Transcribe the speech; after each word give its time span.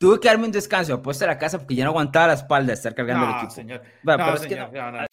Tuve 0.00 0.18
que 0.18 0.28
darme 0.28 0.46
un 0.46 0.50
descanso, 0.50 0.94
apuesta 0.94 1.26
a 1.26 1.28
la 1.28 1.36
casa 1.38 1.58
porque 1.58 1.74
ya 1.74 1.84
no 1.84 1.90
aguantaba 1.90 2.28
la 2.28 2.32
espalda 2.32 2.68
de 2.68 2.72
estar 2.72 2.94
cargando 2.94 3.26
el 3.26 3.30
No, 3.32 3.36
equipo. 3.36 3.50
señor. 3.52 3.82
Bueno, 4.02 4.24
No, 4.24 4.24
pero 4.32 4.36
es 4.36 4.42
que 4.48 4.54
señor, 4.54 4.72
no. 4.72 4.92
no, 4.92 5.00
no. 5.02 5.06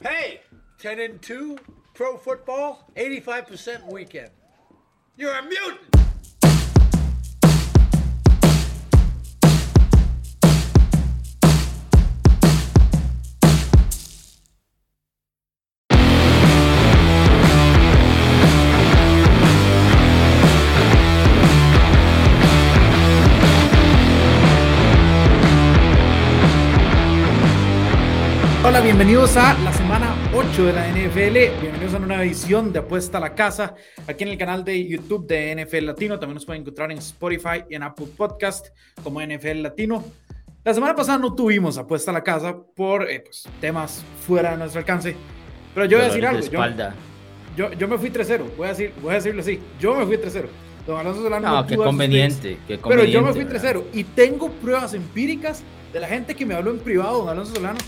Hey, 0.00 0.40
10 0.80 1.10
and 1.10 1.20
2, 1.20 1.60
pro 1.92 2.16
football, 2.16 2.78
85% 2.94 3.84
weekend. 3.92 4.30
You're 5.18 5.36
a 5.36 5.42
mutant! 5.42 6.05
Hola, 28.76 28.84
bienvenidos 28.84 29.34
a 29.38 29.54
la 29.60 29.72
semana 29.72 30.14
8 30.34 30.66
de 30.66 30.72
la 30.74 30.86
NFL. 30.88 31.62
Bienvenidos 31.62 31.94
a 31.94 31.96
una 31.96 32.22
edición 32.22 32.74
de 32.74 32.80
Apuesta 32.80 33.16
a 33.16 33.22
la 33.22 33.34
Casa, 33.34 33.74
aquí 34.06 34.24
en 34.24 34.28
el 34.28 34.36
canal 34.36 34.66
de 34.66 34.86
YouTube 34.86 35.26
de 35.26 35.64
NFL 35.64 35.86
Latino. 35.86 36.18
También 36.18 36.34
nos 36.34 36.44
pueden 36.44 36.60
encontrar 36.60 36.92
en 36.92 36.98
Spotify 36.98 37.64
y 37.70 37.74
en 37.74 37.84
Apple 37.84 38.08
Podcast 38.14 38.66
como 39.02 39.22
NFL 39.22 39.62
Latino. 39.62 40.04
La 40.62 40.74
semana 40.74 40.94
pasada 40.94 41.16
no 41.16 41.34
tuvimos 41.34 41.78
Apuesta 41.78 42.10
a 42.10 42.14
la 42.14 42.22
Casa 42.22 42.54
por 42.76 43.10
eh, 43.10 43.20
pues, 43.20 43.48
temas 43.62 44.04
fuera 44.26 44.50
de 44.50 44.58
nuestro 44.58 44.80
alcance. 44.80 45.16
Pero 45.74 45.86
yo 45.86 45.96
voy 45.96 46.04
a 46.04 46.08
decir 46.08 46.26
algo. 46.26 46.42
de 46.42 46.50
Yo, 46.50 46.52
espalda. 46.52 46.94
yo, 47.56 47.72
yo 47.72 47.88
me 47.88 47.96
fui 47.96 48.10
3-0. 48.10 48.42
Voy, 48.58 48.66
a 48.66 48.70
decir, 48.72 48.92
voy 49.00 49.12
a 49.12 49.14
decirlo 49.14 49.40
así. 49.40 49.58
Yo 49.80 49.94
me 49.94 50.04
fui 50.04 50.18
3-0. 50.18 50.48
Don 50.86 51.00
Alonso 51.00 51.22
Solano 51.22 51.48
No, 51.48 51.62
no 51.62 51.66
qué 51.66 51.76
conveniente, 51.76 52.58
qué 52.68 52.76
Pero 52.76 53.04
yo 53.04 53.22
me 53.22 53.28
conveniente, 53.28 53.58
fui 53.58 53.70
3-0 53.70 53.84
y 53.94 54.04
tengo 54.04 54.50
pruebas 54.50 54.92
empíricas 54.92 55.62
de 55.94 55.98
la 55.98 56.08
gente 56.08 56.34
que 56.34 56.44
me 56.44 56.54
habló 56.54 56.72
en 56.72 56.78
privado, 56.80 57.20
don 57.20 57.30
Alonso 57.30 57.54
Solano, 57.54 57.78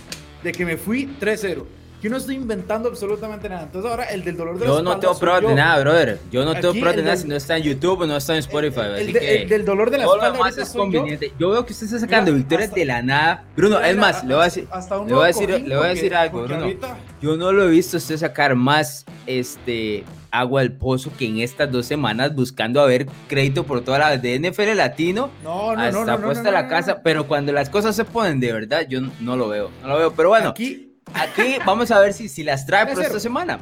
de 0.43 0.53
que 0.53 0.65
me 0.65 0.77
fui 0.77 1.07
3-0. 1.21 1.65
Yo 2.01 2.09
no 2.11 2.17
estoy 2.17 2.37
inventando 2.37 2.89
absolutamente 2.89 3.49
nada. 3.49 3.65
Entonces 3.65 3.91
ahora 3.91 4.05
el 4.05 4.23
del 4.23 4.37
dolor 4.37 4.55
de 4.55 4.61
la 4.61 4.67
Yo 4.67 4.73
no 4.75 4.79
espalda 4.93 5.01
tengo 5.01 5.15
soy 5.15 5.21
pruebas 5.21 5.43
de 5.49 5.55
nada, 5.57 5.81
brother. 5.81 6.19
Yo 6.31 6.45
no 6.45 6.55
tengo 6.55 6.71
pruebas 6.75 6.95
de 6.95 7.03
nada 7.03 7.15
del- 7.17 7.23
si 7.23 7.29
no 7.29 7.35
está 7.35 7.57
en 7.57 7.63
YouTube 7.65 8.01
o 8.03 8.07
no 8.07 8.17
está 8.17 8.35
en 8.35 8.39
Spotify. 8.39 8.81
El, 8.81 8.93
así 9.03 9.13
que 9.15 9.43
el 9.43 9.49
del 9.49 9.65
dolor 9.65 9.91
de 9.91 9.99
la 9.99 10.05
lo 10.05 10.15
espalda 10.15 10.63
es 10.63 10.73
yo. 10.73 10.79
conveniente. 10.79 11.33
Yo 11.41 11.51
veo 11.51 11.67
que 11.67 11.73
usted 11.73 11.87
está 11.87 11.99
sacando 11.99 12.31
Mira, 12.31 12.37
victorias 12.39 12.69
hasta- 12.69 12.79
de 12.79 12.85
la 12.85 13.03
nada. 13.03 13.45
Bruno, 13.57 13.77
Mira, 13.79 13.91
es 13.91 13.97
más, 13.97 14.23
le 14.25 14.33
voy 14.35 14.43
a 14.43 14.45
decir, 14.45 14.63
le 14.65 14.71
voy 14.71 15.03
a 15.03 15.05
nuevo 15.09 15.23
decir, 15.25 15.51
cojín, 15.51 15.69
le 15.69 15.75
voy 15.75 15.85
a 15.85 15.89
porque- 15.89 15.95
decir 15.95 16.15
algo, 16.15 16.43
Bruno. 16.45 16.63
ahorita- 16.63 16.97
Yo 17.21 17.37
no 17.37 17.51
lo 17.51 17.65
he 17.65 17.69
visto 17.71 17.97
usted 17.97 18.17
sacar 18.17 18.55
más 18.55 19.05
este 19.29 20.05
agua 20.31 20.63
del 20.63 20.73
pozo 20.73 21.11
que 21.17 21.27
en 21.27 21.39
estas 21.39 21.71
dos 21.71 21.87
semanas 21.87 22.35
buscando 22.35 22.81
a 22.81 22.87
ver 22.87 23.07
crédito 23.29 23.65
por 23.65 23.83
toda 23.83 23.99
la 23.99 24.17
de 24.17 24.39
NFL 24.39 24.75
latino 24.77 25.31
No, 25.45 25.75
no, 25.77 25.83
hasta 25.83 26.17
no, 26.17 26.23
puesta 26.23 26.51
la 26.51 26.67
casa, 26.69 27.03
pero 27.03 27.27
cuando 27.27 27.53
las 27.53 27.71
cosas 27.71 27.95
se 27.95 28.05
ponen 28.05 28.41
de 28.41 28.53
verdad, 28.53 28.87
yo 28.89 29.01
no, 29.21 29.37
lo 29.37 29.49
veo, 29.49 29.71
no 29.83 29.89
lo 29.89 29.99
veo. 29.99 30.13
Pero 30.15 30.31
bueno, 30.31 30.49
aquí, 30.51 30.85
Aquí, 31.15 31.57
vamos 31.65 31.91
a 31.91 32.01
ver 32.01 32.13
si, 32.13 32.29
si 32.29 32.43
las 32.45 32.67
trae 32.67 32.85
por 32.87 32.97
3-0. 32.97 33.07
esta 33.07 33.21
semana. 33.21 33.61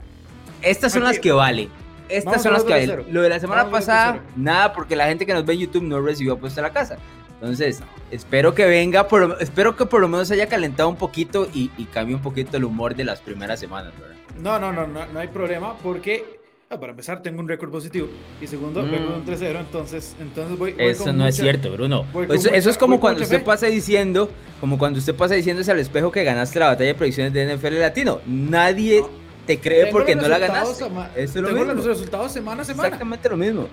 Estas 0.62 0.92
son 0.92 1.02
Aquí- 1.02 1.12
las 1.12 1.20
que 1.20 1.32
valen. 1.32 1.68
Estas 2.08 2.24
Vamos 2.24 2.42
son 2.42 2.52
las 2.54 2.64
que. 2.64 2.72
3-0. 2.88 3.04
Lo 3.10 3.22
de 3.22 3.28
la 3.28 3.38
semana 3.40 3.62
Vamos 3.64 3.78
pasada, 3.80 4.14
3-0. 4.14 4.20
nada, 4.36 4.72
porque 4.72 4.96
la 4.96 5.06
gente 5.06 5.26
que 5.26 5.32
nos 5.34 5.44
ve 5.44 5.54
en 5.54 5.60
YouTube 5.60 5.82
no 5.84 6.00
recibió 6.00 6.36
puesta 6.38 6.60
a 6.60 6.62
la 6.64 6.72
casa. 6.72 6.96
Entonces, 7.40 7.82
espero 8.10 8.54
que 8.54 8.64
venga, 8.64 9.06
por, 9.08 9.36
espero 9.40 9.76
que 9.76 9.86
por 9.86 10.00
lo 10.00 10.08
menos 10.08 10.30
haya 10.30 10.48
calentado 10.48 10.88
un 10.88 10.96
poquito 10.96 11.48
y, 11.52 11.70
y 11.76 11.84
cambie 11.84 12.14
un 12.16 12.22
poquito 12.22 12.56
el 12.56 12.64
humor 12.64 12.94
de 12.96 13.04
las 13.04 13.20
primeras 13.20 13.60
semanas, 13.60 13.92
¿verdad? 14.00 14.15
No, 14.40 14.58
no, 14.58 14.72
no, 14.72 14.86
no, 14.86 15.06
no 15.06 15.18
hay 15.20 15.28
problema 15.28 15.76
porque 15.82 16.24
ah, 16.70 16.78
para 16.80 16.90
empezar 16.92 17.22
tengo 17.22 17.40
un 17.40 17.48
récord 17.48 17.70
positivo 17.70 18.08
y 18.40 18.46
segundo 18.46 18.82
Mm. 18.82 18.90
vengo 18.90 19.10
de 19.10 19.16
un 19.18 19.24
3-0, 19.24 19.60
entonces 19.60 20.16
entonces 20.20 20.58
voy, 20.58 20.72
voy 20.72 20.84
Eso 20.86 21.04
con 21.04 21.18
no 21.18 21.26
es 21.26 21.36
cierto, 21.36 21.72
Bruno. 21.72 22.04
con 22.12 22.30
Eso, 22.30 22.50
eso 22.50 22.70
es 22.70 22.78
como 22.78 22.98
cuando 23.00 23.22
usted 23.22 23.38
fe. 23.38 23.44
pasa 23.44 23.66
diciendo, 23.66 24.28
como 24.60 24.76
cuando 24.78 24.98
usted 24.98 25.14
pasa 25.14 25.34
diciéndose 25.34 25.70
al 25.70 25.78
espejo 25.78 26.10
que 26.10 26.24
ganaste 26.24 26.58
la 26.58 26.66
batalla 26.68 26.88
de 26.88 26.94
predicciones 26.94 27.32
de 27.32 27.44
NFL 27.56 27.78
Latino. 27.80 28.20
Nadie 28.26 29.00
No. 29.00 29.08
te 29.46 29.60
cree 29.60 29.84
Tengo 29.84 29.92
porque 29.98 30.16
no 30.16 30.26
la 30.28 30.38
ganaste. 30.38 30.84
sema- 30.84 31.10
Eso 31.14 31.22
es 31.22 31.36
lo 31.36 31.48
tengo 31.48 31.60
mismo. 31.60 31.74
los 31.74 31.84
resultados 31.86 32.32
semana 32.32 32.62
a 32.62 32.64
semana. 32.64 32.88
Exactamente 32.88 33.28
lo 33.28 33.36
mismo. 33.36 33.68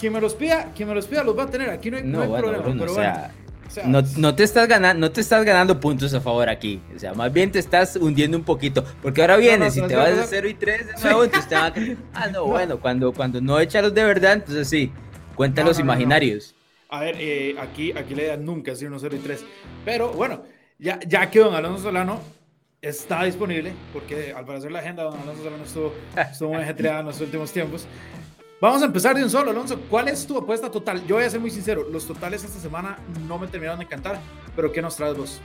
Quien 0.00 0.12
me 0.14 0.20
los 0.20 0.34
pida, 0.34 0.72
quien 0.74 0.88
me 0.88 0.94
los 0.94 1.06
pida 1.06 1.22
los 1.22 1.38
va 1.38 1.44
a 1.44 1.50
tener. 1.50 1.70
Aquí 1.70 1.90
no 1.90 1.98
hay, 1.98 2.02
no 2.02 2.16
No, 2.18 2.22
hay 2.22 2.28
bueno, 2.28 2.42
problema. 2.44 2.62
Bruno, 2.64 2.80
pero 2.80 2.92
o 2.92 2.94
sea, 2.96 3.32
sea, 3.74 3.86
no, 3.86 4.02
no 4.16 4.34
te 4.34 4.44
estás 4.44 4.68
ganando, 4.68 5.06
no 5.06 5.12
te 5.12 5.20
estás 5.20 5.44
ganando 5.44 5.80
puntos 5.80 6.14
a 6.14 6.20
favor 6.20 6.48
aquí. 6.48 6.80
O 6.94 6.98
sea, 6.98 7.14
más 7.14 7.32
bien 7.32 7.50
te 7.50 7.58
estás 7.58 7.96
hundiendo 7.96 8.36
un 8.36 8.44
poquito. 8.44 8.84
Porque 9.02 9.20
ahora 9.20 9.36
vienes 9.36 9.76
no, 9.76 9.84
y 9.84 9.88
te 9.88 9.96
vas 9.96 10.10
de 10.10 10.16
no. 10.16 10.26
0 10.28 10.48
y 10.48 10.54
3 10.54 10.86
de 10.86 10.92
nuevo, 11.02 11.24
entonces 11.24 11.48
te 11.48 11.54
van 11.54 11.72
a 11.72 11.96
Ah, 12.14 12.28
no, 12.28 12.46
bueno, 12.46 12.80
cuando, 12.80 13.12
cuando 13.12 13.40
no 13.40 13.58
echa 13.60 13.82
los 13.82 13.92
de 13.92 14.04
verdad, 14.04 14.34
entonces 14.34 14.68
sí, 14.68 14.92
cuenta 15.34 15.64
los 15.64 15.78
imaginarios. 15.78 16.54
A 16.88 17.00
ver, 17.00 17.16
eh, 17.18 17.56
aquí, 17.58 17.92
aquí 17.92 18.14
la 18.14 18.22
idea 18.22 18.36
nunca 18.36 18.72
es 18.72 18.80
ir 18.80 18.90
1-0 18.90 19.14
y 19.14 19.18
3. 19.18 19.44
Pero 19.84 20.12
bueno, 20.12 20.44
ya, 20.78 21.00
ya 21.06 21.30
que 21.30 21.40
don 21.40 21.54
Alonso 21.54 21.82
Solano 21.82 22.20
está 22.80 23.24
disponible, 23.24 23.72
porque 23.92 24.32
al 24.32 24.44
parecer 24.44 24.70
la 24.70 24.78
agenda 24.78 25.04
de 25.04 25.10
don 25.10 25.20
Alonso 25.20 25.42
Solano 25.42 25.64
estuvo, 25.64 25.94
estuvo 26.16 26.50
muy 26.50 26.62
ajetreada 26.62 27.00
en 27.00 27.06
los 27.06 27.20
últimos 27.20 27.52
tiempos. 27.52 27.86
Vamos 28.60 28.82
a 28.82 28.86
empezar 28.86 29.14
de 29.16 29.22
un 29.22 29.30
solo, 29.30 29.50
Alonso. 29.50 29.78
¿Cuál 29.90 30.08
es 30.08 30.26
tu 30.26 30.38
apuesta 30.38 30.70
total? 30.70 31.04
Yo 31.06 31.16
voy 31.16 31.24
a 31.24 31.30
ser 31.30 31.40
muy 31.40 31.50
sincero, 31.50 31.86
los 31.90 32.06
totales 32.06 32.44
esta 32.44 32.58
semana 32.58 32.98
no 33.28 33.38
me 33.38 33.46
terminaron 33.46 33.78
de 33.78 33.84
encantar, 33.84 34.20
pero 34.56 34.72
¿qué 34.72 34.80
nos 34.80 34.96
traes 34.96 35.16
vos? 35.16 35.40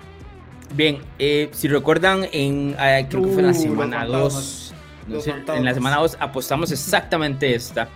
Bien, 0.74 1.00
eh, 1.18 1.50
si 1.52 1.68
recuerdan, 1.68 2.26
en, 2.32 2.76
eh, 2.80 3.08
creo 3.10 3.24
que 3.24 3.30
fue 3.30 3.40
en 3.42 3.48
la 3.48 3.52
Uh, 3.52 3.56
semana 3.56 4.00
fantasmas. 4.02 4.34
2, 4.34 4.74
no 5.08 5.20
sé, 5.22 5.34
en 5.56 5.66
la 5.66 5.74
semana 5.74 5.98
2 5.98 6.18
apostamos 6.20 6.72
exactamente 6.72 7.54
esta, 7.56 7.90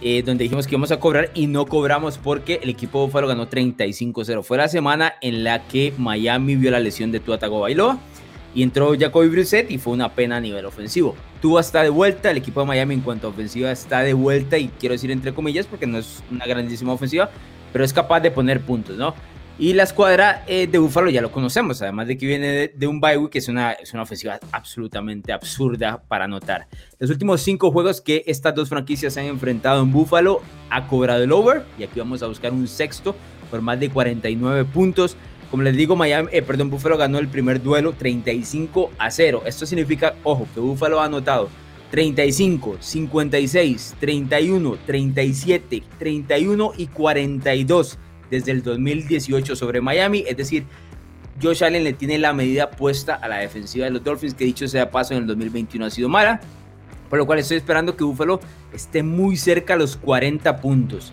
eh, 0.00 0.22
donde 0.22 0.44
dijimos 0.44 0.66
que 0.66 0.74
íbamos 0.74 0.90
a 0.90 0.98
cobrar 0.98 1.30
y 1.34 1.46
no 1.46 1.66
cobramos 1.66 2.16
porque 2.18 2.58
el 2.62 2.70
equipo 2.70 3.00
de 3.00 3.06
Buffalo 3.06 3.28
ganó 3.28 3.48
35-0. 3.48 4.42
Fue 4.42 4.56
la 4.56 4.68
semana 4.68 5.14
en 5.20 5.44
la 5.44 5.68
que 5.68 5.92
Miami 5.98 6.56
vio 6.56 6.70
la 6.70 6.80
lesión 6.80 7.12
de 7.12 7.20
Tua 7.20 7.38
Tagovailoa 7.38 7.98
y 8.54 8.62
entró 8.62 8.94
Jacoby 8.98 9.28
Brissett 9.28 9.70
y 9.70 9.78
fue 9.78 9.92
una 9.92 10.14
pena 10.14 10.36
a 10.36 10.40
nivel 10.40 10.64
ofensivo. 10.64 11.16
Tua 11.42 11.60
está 11.60 11.82
de 11.82 11.90
vuelta, 11.90 12.30
el 12.30 12.36
equipo 12.36 12.60
de 12.60 12.66
Miami 12.66 12.94
en 12.94 13.00
cuanto 13.00 13.26
a 13.26 13.30
ofensiva 13.30 13.70
está 13.70 14.00
de 14.00 14.14
vuelta 14.14 14.56
y 14.58 14.68
quiero 14.68 14.94
decir 14.94 15.10
entre 15.10 15.34
comillas 15.34 15.66
porque 15.66 15.86
no 15.86 15.98
es 15.98 16.22
una 16.30 16.46
grandísima 16.46 16.92
ofensiva, 16.92 17.30
pero 17.72 17.84
es 17.84 17.92
capaz 17.92 18.20
de 18.20 18.30
poner 18.30 18.60
puntos, 18.60 18.96
¿no? 18.96 19.14
Y 19.56 19.72
la 19.72 19.84
escuadra 19.84 20.42
eh, 20.48 20.66
de 20.66 20.78
Búfalo 20.78 21.10
ya 21.10 21.22
lo 21.22 21.30
conocemos, 21.30 21.80
además 21.80 22.08
de 22.08 22.18
que 22.18 22.26
viene 22.26 22.72
de, 22.74 22.86
un 22.88 23.00
bye 23.00 23.16
week, 23.16 23.30
que 23.30 23.38
es 23.38 23.48
una, 23.48 23.70
es 23.72 23.92
una 23.92 24.02
ofensiva 24.02 24.40
absolutamente 24.50 25.32
absurda 25.32 26.02
para 26.08 26.24
anotar. 26.24 26.66
Los 26.98 27.08
últimos 27.10 27.40
cinco 27.40 27.70
juegos 27.70 28.00
que 28.00 28.24
estas 28.26 28.52
dos 28.56 28.68
franquicias 28.68 29.14
se 29.14 29.20
han 29.20 29.26
enfrentado 29.26 29.80
en 29.80 29.92
Búfalo 29.92 30.42
ha 30.70 30.88
cobrado 30.88 31.22
el 31.22 31.30
over, 31.30 31.62
y 31.78 31.84
aquí 31.84 32.00
vamos 32.00 32.20
a 32.24 32.26
buscar 32.26 32.52
un 32.52 32.66
sexto 32.66 33.14
por 33.48 33.62
más 33.62 33.78
de 33.78 33.90
49 33.90 34.64
puntos. 34.64 35.16
Como 35.54 35.62
les 35.62 35.76
digo, 35.76 35.94
Miami, 35.94 36.30
eh, 36.32 36.42
perdón, 36.42 36.68
Búfalo 36.68 36.96
ganó 36.96 37.20
el 37.20 37.28
primer 37.28 37.62
duelo 37.62 37.92
35 37.92 38.90
a 38.98 39.08
0. 39.08 39.44
Esto 39.46 39.66
significa, 39.66 40.16
ojo, 40.24 40.48
que 40.52 40.58
Búfalo 40.58 41.00
ha 41.00 41.04
anotado 41.04 41.48
35, 41.92 42.78
56, 42.80 43.94
31, 44.00 44.78
37, 44.84 45.84
31 45.96 46.72
y 46.76 46.88
42 46.88 47.98
desde 48.28 48.50
el 48.50 48.64
2018 48.64 49.54
sobre 49.54 49.80
Miami. 49.80 50.24
Es 50.26 50.36
decir, 50.36 50.64
Josh 51.40 51.62
Allen 51.62 51.84
le 51.84 51.92
tiene 51.92 52.18
la 52.18 52.32
medida 52.32 52.72
puesta 52.72 53.14
a 53.14 53.28
la 53.28 53.36
defensiva 53.36 53.84
de 53.84 53.92
los 53.92 54.02
Dolphins, 54.02 54.34
que 54.34 54.46
dicho 54.46 54.66
sea 54.66 54.90
paso 54.90 55.14
en 55.14 55.20
el 55.20 55.28
2021 55.28 55.86
ha 55.86 55.90
sido 55.90 56.08
mala. 56.08 56.40
Por 57.08 57.20
lo 57.20 57.26
cual 57.26 57.38
estoy 57.38 57.58
esperando 57.58 57.96
que 57.96 58.02
Buffalo 58.02 58.40
esté 58.72 59.04
muy 59.04 59.36
cerca 59.36 59.74
a 59.74 59.76
los 59.76 59.96
40 59.98 60.60
puntos. 60.60 61.12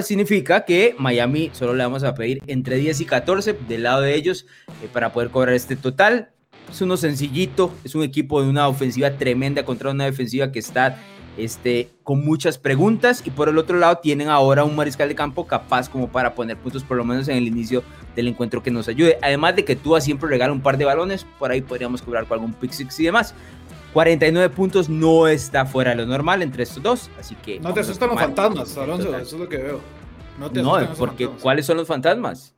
Significa 0.00 0.64
que 0.64 0.94
Miami 0.98 1.50
solo 1.52 1.74
le 1.74 1.84
vamos 1.84 2.02
a 2.02 2.14
pedir 2.14 2.40
entre 2.46 2.76
10 2.76 3.02
y 3.02 3.04
14 3.04 3.52
del 3.68 3.82
lado 3.82 4.00
de 4.00 4.14
ellos 4.14 4.46
eh, 4.82 4.88
para 4.90 5.12
poder 5.12 5.28
cobrar 5.28 5.54
este 5.54 5.76
total. 5.76 6.30
Es 6.70 6.80
uno 6.80 6.96
sencillito, 6.96 7.74
es 7.84 7.94
un 7.94 8.02
equipo 8.02 8.42
de 8.42 8.48
una 8.48 8.68
ofensiva 8.68 9.10
tremenda 9.10 9.64
contra 9.64 9.90
una 9.90 10.04
defensiva 10.04 10.50
que 10.50 10.60
está 10.60 10.98
este, 11.36 11.90
con 12.02 12.24
muchas 12.24 12.58
preguntas 12.58 13.22
y 13.24 13.30
por 13.30 13.48
el 13.48 13.58
otro 13.58 13.78
lado 13.78 13.98
tienen 13.98 14.28
ahora 14.28 14.64
un 14.64 14.76
mariscal 14.76 15.08
de 15.08 15.14
campo 15.14 15.46
capaz 15.46 15.88
como 15.88 16.10
para 16.10 16.34
poner 16.34 16.56
puntos 16.56 16.84
por 16.84 16.96
lo 16.96 17.04
menos 17.04 17.28
en 17.28 17.36
el 17.36 17.46
inicio 17.46 17.82
del 18.14 18.28
encuentro 18.28 18.62
que 18.62 18.70
nos 18.70 18.88
ayude. 18.88 19.18
Además 19.22 19.56
de 19.56 19.64
que 19.64 19.76
Tua 19.76 20.00
siempre 20.00 20.28
regala 20.28 20.52
un 20.52 20.60
par 20.60 20.78
de 20.78 20.84
balones, 20.84 21.26
por 21.38 21.50
ahí 21.50 21.60
podríamos 21.60 22.02
cobrar 22.02 22.26
con 22.26 22.38
algún 22.38 22.54
pick 22.54 22.72
six 22.72 22.98
y 23.00 23.04
demás. 23.04 23.34
49 23.92 24.50
puntos 24.54 24.88
no 24.88 25.28
está 25.28 25.66
fuera 25.66 25.90
de 25.90 25.96
lo 25.96 26.06
normal 26.06 26.42
entre 26.42 26.62
estos 26.62 26.82
dos, 26.82 27.10
así 27.18 27.34
que... 27.36 27.60
No 27.60 27.74
te 27.74 27.80
asustan 27.80 28.08
los 28.08 28.18
fantasmas, 28.18 28.76
Alonso, 28.78 29.06
total. 29.06 29.22
eso 29.22 29.36
es 29.36 29.40
lo 29.42 29.48
que 29.48 29.56
veo. 29.58 29.80
No 30.38 30.50
te 30.50 30.62
No, 30.62 30.80
los 30.80 30.98
porque. 30.98 31.28
¿cuáles 31.28 31.66
son 31.66 31.76
los 31.76 31.86
fantasmas? 31.86 32.54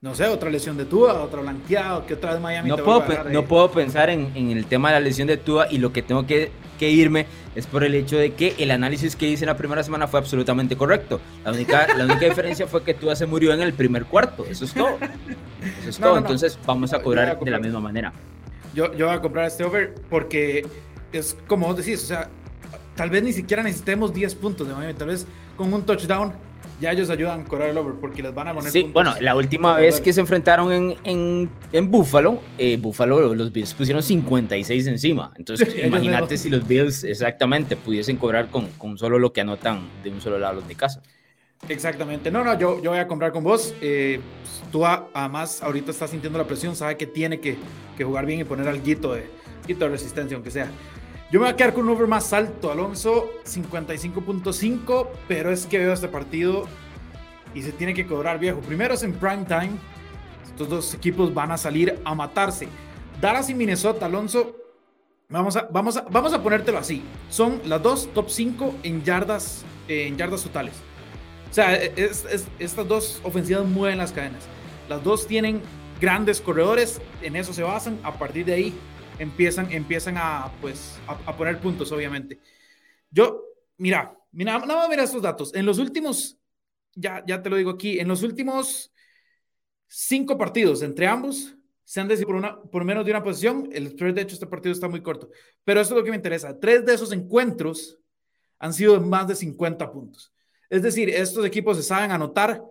No 0.00 0.14
sé, 0.14 0.26
otra 0.26 0.50
lesión 0.50 0.76
de 0.76 0.84
Tua, 0.84 1.22
otra 1.22 1.40
blanqueada, 1.40 2.06
que 2.06 2.14
otra 2.14 2.32
vez 2.34 2.40
Miami 2.40 2.68
No 2.68 2.76
te 2.76 2.82
puedo, 2.82 3.00
a 3.02 3.24
no 3.24 3.44
puedo 3.46 3.70
pensar 3.72 4.10
en, 4.10 4.30
en 4.36 4.50
el 4.50 4.66
tema 4.66 4.90
de 4.90 4.94
la 4.94 5.00
lesión 5.00 5.26
de 5.26 5.36
Tua 5.38 5.66
y 5.70 5.78
lo 5.78 5.92
que 5.92 6.02
tengo 6.02 6.26
que, 6.26 6.52
que 6.78 6.90
irme 6.90 7.26
es 7.56 7.66
por 7.66 7.82
el 7.82 7.94
hecho 7.94 8.16
de 8.16 8.34
que 8.34 8.54
el 8.58 8.70
análisis 8.70 9.16
que 9.16 9.26
hice 9.26 9.44
en 9.44 9.48
la 9.48 9.56
primera 9.56 9.82
semana 9.82 10.06
fue 10.06 10.20
absolutamente 10.20 10.76
correcto. 10.76 11.20
La 11.44 11.50
única, 11.50 11.88
la 11.96 12.04
única 12.04 12.26
diferencia 12.28 12.66
fue 12.68 12.84
que 12.84 12.94
Tua 12.94 13.16
se 13.16 13.26
murió 13.26 13.52
en 13.54 13.62
el 13.62 13.72
primer 13.72 14.04
cuarto. 14.04 14.44
Eso 14.48 14.66
es 14.66 14.74
todo. 14.74 14.98
Eso 15.80 15.88
es 15.88 15.98
No, 15.98 16.06
todo. 16.08 16.14
no. 16.14 16.20
Entonces 16.20 16.58
vamos 16.64 16.92
a 16.92 17.02
cobrar 17.02 17.40
de 17.40 17.50
la 17.50 17.58
misma 17.58 17.80
manera. 17.80 18.12
Yo, 18.76 18.94
yo 18.94 19.06
voy 19.06 19.16
a 19.16 19.20
comprar 19.20 19.46
este 19.46 19.64
over 19.64 19.94
porque 20.10 20.64
es 21.12 21.36
como 21.48 21.66
vos 21.66 21.76
decís, 21.78 22.04
o 22.04 22.06
sea, 22.06 22.28
tal 22.94 23.10
vez 23.10 23.22
ni 23.22 23.32
siquiera 23.32 23.62
necesitemos 23.62 24.12
10 24.12 24.34
puntos 24.34 24.68
de 24.68 24.74
Miami, 24.74 24.94
tal 24.94 25.08
vez 25.08 25.26
con 25.56 25.72
un 25.72 25.84
touchdown 25.84 26.32
ya 26.80 26.92
ellos 26.92 27.08
ayudan 27.08 27.40
a 27.40 27.44
correr 27.44 27.70
el 27.70 27.78
over 27.78 27.94
porque 27.94 28.22
les 28.22 28.34
van 28.34 28.48
a 28.48 28.54
poner. 28.54 28.70
Sí, 28.70 28.82
puntos. 28.82 28.94
bueno, 28.94 29.14
la 29.20 29.34
última 29.34 29.76
vez 29.76 30.00
que 30.00 30.12
se 30.12 30.20
enfrentaron 30.20 30.70
en, 30.72 30.94
en, 31.04 31.50
en 31.72 31.90
Buffalo, 31.90 32.40
eh, 32.58 32.76
Buffalo, 32.76 33.34
los 33.34 33.50
Bills 33.50 33.72
pusieron 33.72 34.02
56 34.02 34.86
encima. 34.86 35.32
Entonces, 35.36 35.72
Sí, 35.72 35.80
imagínate 35.80 36.36
si 36.36 36.50
los 36.50 36.66
Bills 36.66 37.04
exactamente 37.04 37.76
pudiesen 37.76 38.18
cobrar 38.18 38.50
con, 38.50 38.66
con 38.72 38.98
solo 38.98 39.18
lo 39.18 39.32
que 39.32 39.40
anotan 39.40 39.88
de 40.02 40.10
un 40.10 40.20
solo 40.20 40.38
lado 40.38 40.56
los 40.56 40.68
de 40.68 40.74
casa. 40.74 41.02
Exactamente. 41.68 42.30
No, 42.30 42.44
no, 42.44 42.58
yo, 42.58 42.80
yo 42.82 42.90
voy 42.90 42.98
a 43.00 43.08
comprar 43.08 43.32
con 43.32 43.42
vos. 43.42 43.74
Eh, 43.80 44.20
tú 44.70 44.86
a- 44.86 45.08
además 45.12 45.62
ahorita 45.62 45.90
estás 45.90 46.10
sintiendo 46.10 46.38
la 46.38 46.46
presión, 46.46 46.76
sabe 46.76 46.96
que 46.96 47.06
tiene 47.06 47.40
que, 47.40 47.56
que 47.96 48.04
jugar 48.04 48.26
bien 48.26 48.40
y 48.40 48.44
poner 48.44 48.68
al 48.68 48.82
guito 48.82 49.14
de, 49.14 49.28
guito 49.66 49.84
de 49.86 49.90
resistencia, 49.90 50.34
aunque 50.36 50.50
sea. 50.50 50.70
Yo 51.32 51.40
me 51.40 51.46
voy 51.46 51.52
a 51.52 51.56
quedar 51.56 51.74
con 51.74 51.84
un 51.84 51.90
over 51.90 52.06
más 52.06 52.32
alto, 52.32 52.70
Alonso, 52.70 53.28
55.5, 53.44 55.08
pero 55.26 55.50
es 55.50 55.66
que 55.66 55.78
veo 55.78 55.92
este 55.92 56.06
partido 56.08 56.66
y 57.52 57.62
se 57.62 57.72
tiene 57.72 57.94
que 57.94 58.06
cobrar 58.06 58.38
viejo. 58.38 58.60
Primero 58.60 58.94
es 58.94 59.02
en 59.02 59.12
prime 59.12 59.44
time. 59.44 59.70
Estos 60.46 60.68
dos 60.68 60.94
equipos 60.94 61.34
van 61.34 61.50
a 61.50 61.58
salir 61.58 61.98
a 62.04 62.14
matarse. 62.14 62.68
Dallas 63.20 63.50
y 63.50 63.54
Minnesota, 63.54 64.06
Alonso, 64.06 64.56
vamos 65.28 65.56
a, 65.56 65.62
vamos 65.70 65.96
a, 65.96 66.02
vamos 66.02 66.32
a 66.32 66.42
ponértelo 66.42 66.78
así. 66.78 67.02
Son 67.28 67.60
las 67.64 67.82
dos 67.82 68.08
top 68.14 68.30
5 68.30 68.74
en 68.84 69.02
yardas, 69.02 69.64
en 69.88 70.16
yardas 70.16 70.42
totales. 70.44 70.74
O 71.50 71.54
sea, 71.56 71.74
es- 71.74 72.26
estas 72.58 72.86
dos 72.88 73.20
ofensivas 73.24 73.66
mueven 73.66 73.98
las 73.98 74.12
cadenas. 74.12 74.44
Las 74.88 75.02
dos 75.02 75.26
tienen 75.26 75.62
grandes 76.00 76.40
corredores, 76.40 77.00
en 77.22 77.36
eso 77.36 77.52
se 77.52 77.62
basan. 77.62 77.98
A 78.02 78.18
partir 78.18 78.44
de 78.44 78.54
ahí 78.54 78.74
empiezan, 79.18 79.70
empiezan 79.72 80.16
a, 80.18 80.52
pues, 80.60 80.98
a, 81.06 81.36
poner 81.36 81.58
puntos, 81.60 81.90
obviamente. 81.92 82.40
Yo, 83.10 83.42
mira, 83.78 84.16
mira, 84.32 84.58
nada 84.58 84.76
más 84.80 84.88
mira 84.88 85.04
estos 85.04 85.22
datos. 85.22 85.54
En 85.54 85.66
los 85.66 85.78
últimos, 85.78 86.38
ya, 86.94 87.24
ya 87.26 87.42
te 87.42 87.50
lo 87.50 87.56
digo 87.56 87.70
aquí, 87.70 87.98
en 87.98 88.08
los 88.08 88.22
últimos 88.22 88.92
cinco 89.88 90.36
partidos 90.36 90.82
entre 90.82 91.06
ambos, 91.06 91.54
se 91.84 92.00
han 92.00 92.08
decidido 92.08 92.68
por 92.70 92.84
menos 92.84 93.04
de 93.04 93.12
una 93.12 93.22
posición. 93.22 93.68
El 93.72 93.88
spread, 93.90 94.14
de 94.14 94.22
hecho, 94.22 94.34
este 94.34 94.46
partido 94.46 94.72
está 94.72 94.88
muy 94.88 95.02
corto. 95.02 95.30
Pero 95.64 95.80
eso 95.80 95.94
es 95.94 95.98
lo 95.98 96.04
que 96.04 96.10
me 96.10 96.16
interesa. 96.16 96.58
Tres 96.58 96.84
de 96.84 96.94
esos 96.94 97.12
encuentros 97.12 97.98
han 98.58 98.72
sido 98.72 98.94
de 98.94 99.00
más 99.00 99.28
de 99.28 99.36
50 99.36 99.90
puntos. 99.92 100.32
Es 100.70 100.82
decir, 100.82 101.10
estos 101.10 101.44
equipos 101.44 101.76
se 101.76 101.82
saben 101.82 102.10
anotar, 102.10 102.62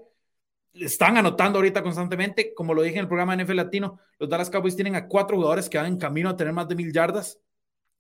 están 0.74 1.18
anotando 1.18 1.60
ahorita 1.60 1.82
constantemente. 1.84 2.54
Como 2.54 2.74
lo 2.74 2.82
dije 2.82 2.96
en 2.96 3.02
el 3.02 3.08
programa 3.08 3.36
NFL 3.36 3.56
Latino, 3.56 4.00
los 4.20 4.30
Dallas 4.30 4.50
Cowboys 4.50 4.76
tienen 4.76 4.96
a 4.96 5.08
cuatro 5.08 5.38
jugadores 5.38 5.70
que 5.70 5.78
van 5.78 5.88
en 5.88 5.98
camino 5.98 6.30
a 6.30 6.36
tener 6.36 6.54
más 6.54 6.68
de 6.68 6.76
mil 6.76 6.92
yardas. 6.92 7.40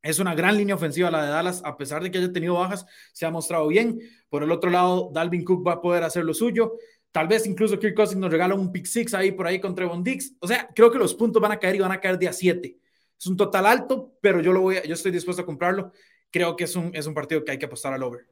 Es 0.02 0.20
una 0.20 0.36
gran 0.36 0.56
línea 0.56 0.76
ofensiva 0.76 1.10
la 1.10 1.24
de 1.24 1.30
Dallas, 1.30 1.62
a 1.66 1.78
pesar 1.78 2.04
de 2.04 2.12
que 2.12 2.20
haya 2.20 2.32
tenido 2.32 2.54
bajas, 2.56 2.86
se 3.12 3.26
ha 3.26 3.32
mostrado 3.32 3.68
bien. 3.68 4.00
Por 4.30 4.44
el 4.44 4.52
otro 4.52 4.70
lado, 4.70 5.10
Dalvin 5.12 5.44
Cook 5.44 5.66
va 5.66 5.74
a 5.74 5.82
poder 5.82 6.04
hacer 6.04 6.24
lo 6.24 6.34
suyo. 6.34 6.74
Tal 7.12 7.28
vez 7.28 7.48
incluso 7.48 7.80
Kirk 7.80 7.96
Cousins 7.96 8.20
nos 8.20 8.30
regala 8.30 8.56
un 8.56 8.72
pick 8.72 8.86
six 8.86 9.14
ahí 9.14 9.32
por 9.32 9.48
ahí 9.48 9.60
contra 9.60 9.86
Trevon 9.86 10.04
Dix. 10.04 10.36
O 10.40 10.48
sea, 10.48 10.70
creo 10.76 10.92
que 10.92 11.00
los 11.00 11.16
puntos 11.16 11.42
van 11.42 11.54
a 11.54 11.58
caer 11.58 11.76
y 11.76 11.80
van 11.80 11.94
a 11.94 12.00
caer 12.00 12.20
de 12.20 12.28
a 12.28 12.34
7. 12.34 12.78
Es 13.18 13.26
un 13.26 13.38
total 13.38 13.66
alto, 13.66 14.14
pero 14.22 14.42
yo 14.42 14.52
lo 14.52 14.62
voy 14.62 14.78
a, 14.78 14.84
yo 14.84 14.94
estoy 14.94 15.12
dispuesto 15.12 15.42
a 15.42 15.46
comprarlo. 15.46 15.92
Creo 16.30 16.56
que 16.56 16.66
es 16.66 16.76
un, 16.76 16.92
es 16.94 17.08
un 17.08 17.14
partido 17.14 17.44
que 17.44 17.52
hay 17.52 17.58
que 17.58 17.66
apostar 17.66 17.94
al 17.94 18.04
over. 18.04 18.28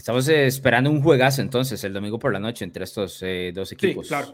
Estamos 0.00 0.26
eh, 0.30 0.46
esperando 0.46 0.90
un 0.90 1.02
juegazo 1.02 1.42
entonces 1.42 1.84
el 1.84 1.92
domingo 1.92 2.18
por 2.18 2.32
la 2.32 2.38
noche 2.38 2.64
entre 2.64 2.84
estos 2.84 3.22
eh, 3.22 3.52
dos 3.54 3.70
equipos. 3.70 4.06
Sí, 4.06 4.08
claro. 4.08 4.28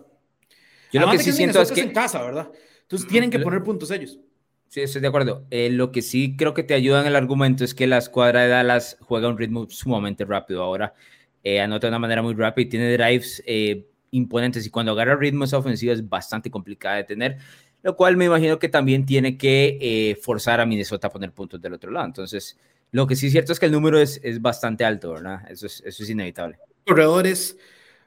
Yo 0.93 1.01
lo 1.01 1.07
Además 1.09 1.11
que 1.11 1.19
de 1.19 1.25
sí 1.25 1.31
que 1.31 1.37
siento 1.39 1.61
es 1.61 1.73
que... 1.73 1.81
en 1.81 1.93
casa, 1.93 2.23
¿verdad? 2.23 2.53
Entonces 2.83 3.09
tienen 3.09 3.31
que 3.31 3.39
Lo- 3.39 3.45
poner 3.45 3.65
puntos 3.65 3.91
ellos. 3.91 4.21
Sí, 4.69 4.81
estoy 4.81 5.01
de 5.01 5.09
acuerdo. 5.09 5.45
Eh, 5.51 5.69
lo 5.71 5.91
que 5.91 6.03
sí 6.03 6.37
creo 6.37 6.55
que 6.55 6.63
te 6.63 6.75
ayuda 6.75 7.01
en 7.01 7.09
el 7.09 7.17
argumento 7.17 7.65
es 7.65 7.75
que 7.75 7.89
la 7.89 7.99
escuadra 7.99 8.43
de 8.43 8.49
Dallas 8.49 8.97
juega 9.01 9.27
a 9.27 9.31
un 9.31 9.39
ritmo 9.39 9.69
sumamente 9.69 10.25
rápido 10.25 10.63
ahora. 10.63 10.95
Eh, 11.43 11.61
anota 11.61 11.89
de 11.89 11.91
una 11.91 11.99
manera 11.99 12.23
muy 12.23 12.35
rápida 12.35 12.65
y 12.67 12.69
tiene 12.69 12.93
drives 12.93 13.43
eh, 13.45 13.87
imponentes. 14.13 14.65
Y 14.67 14.71
cuando 14.71 14.93
agarra 14.93 15.17
ritmo, 15.17 15.47
esa 15.47 15.59
ofensiva 15.59 15.93
es 15.95 16.09
bastante 16.09 16.49
complicada 16.49 16.95
de 16.97 17.05
tener. 17.05 17.39
Lo 17.83 17.97
cual 17.97 18.17
me 18.17 18.27
imagino 18.27 18.61
que 18.61 18.69
también 18.69 19.05
tiene 19.05 19.37
que 19.37 20.17
forzar 20.23 20.61
a 20.61 20.67
Minnesota 20.67 21.09
a 21.09 21.11
poner 21.11 21.33
puntos 21.33 21.61
del 21.61 21.73
otro 21.73 21.91
lado. 21.91 22.07
Entonces, 22.07 22.57
lo 22.97 23.07
que 23.07 23.17
sí 23.17 23.27
es 23.27 23.33
cierto 23.33 23.53
es 23.53 23.61
que 23.61 23.67
el 23.67 23.73
número 23.73 23.99
es, 24.01 24.21
es 24.23 24.41
bastante 24.41 24.85
alto, 24.85 25.13
¿verdad? 25.13 25.41
Eso 25.51 25.67
es, 25.67 25.83
eso 25.85 26.03
es 26.03 26.11
inevitable. 26.11 26.59
Corredores, 26.87 27.59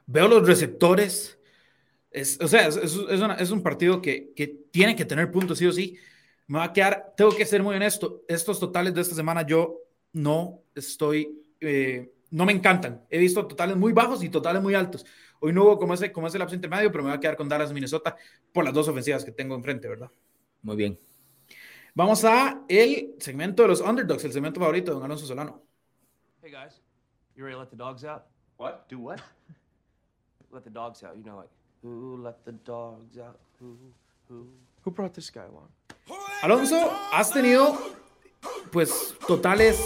veo 0.07 0.27
los 0.27 0.47
receptores. 0.47 1.39
Es, 2.11 2.39
o 2.41 2.47
sea, 2.47 2.67
es, 2.67 2.95
una- 2.97 3.35
es 3.35 3.51
un 3.51 3.63
partido 3.63 4.01
que, 4.01 4.33
que 4.35 4.47
tiene 4.71 4.95
que 4.95 5.05
tener 5.05 5.31
puntos, 5.31 5.59
sí 5.59 5.67
o 5.67 5.71
sí. 5.71 5.97
Me 6.47 6.59
va 6.59 6.65
a 6.65 6.73
quedar, 6.73 7.13
tengo 7.17 7.31
que 7.35 7.45
ser 7.45 7.63
muy 7.63 7.75
honesto. 7.75 8.23
Estos 8.27 8.59
totales 8.59 8.93
de 8.93 9.01
esta 9.01 9.15
semana 9.15 9.45
yo 9.45 9.79
no 10.13 10.63
estoy, 10.75 11.43
eh, 11.61 12.13
no 12.31 12.45
me 12.45 12.53
encantan. 12.53 13.05
He 13.09 13.19
visto 13.19 13.47
totales 13.47 13.77
muy 13.77 13.93
bajos 13.93 14.23
y 14.23 14.29
totales 14.29 14.61
muy 14.61 14.75
altos. 14.75 15.05
Hoy 15.41 15.53
no 15.53 15.63
hubo 15.65 15.79
como 15.79 15.93
ese, 15.95 16.11
como 16.11 16.27
ese 16.27 16.39
lapso 16.39 16.55
intermedio, 16.55 16.91
pero 16.91 17.03
me 17.03 17.11
voy 17.11 17.17
a 17.17 17.19
quedar 17.21 17.37
con 17.37 17.49
Dallas, 17.49 17.73
Minnesota, 17.73 18.15
por 18.53 18.65
las 18.65 18.73
dos 18.73 18.87
ofensivas 18.87 19.25
que 19.25 19.31
tengo 19.31 19.55
enfrente, 19.55 19.87
¿verdad? 19.87 20.11
Muy 20.61 20.75
bien. 20.77 20.97
Vamos 21.99 22.23
a 22.23 22.61
el 22.69 23.15
segmento 23.19 23.63
de 23.63 23.67
los 23.67 23.81
underdogs, 23.81 24.23
el 24.23 24.31
segmento 24.31 24.57
favorito 24.57 24.91
de 24.91 24.95
don 24.95 25.03
Alonso 25.03 25.25
Solano. 25.25 25.61
Hey 26.41 26.49
guys, 26.49 26.81
you 27.35 27.43
ready 27.43 27.55
to 27.55 27.59
let 27.59 27.69
the 27.71 27.75
dogs 27.75 28.05
out? 28.05 28.23
What? 28.55 28.87
Do 28.87 28.99
what? 28.99 29.19
let 30.49 30.63
the 30.63 30.69
dogs 30.69 31.03
out. 31.03 31.17
You 31.17 31.25
know, 31.25 31.35
like 31.35 31.49
who 31.83 32.15
let 32.23 32.45
the 32.45 32.53
dogs 32.53 33.17
out? 33.17 33.37
Who? 33.59 33.75
Who? 34.29 34.47
Who 34.85 34.91
brought 34.91 35.13
this 35.13 35.29
guy 35.29 35.43
along? 35.43 35.67
Alonso, 36.41 36.89
has 37.11 37.31
tenido 37.31 37.77
pues 38.71 39.13
totales 39.27 39.77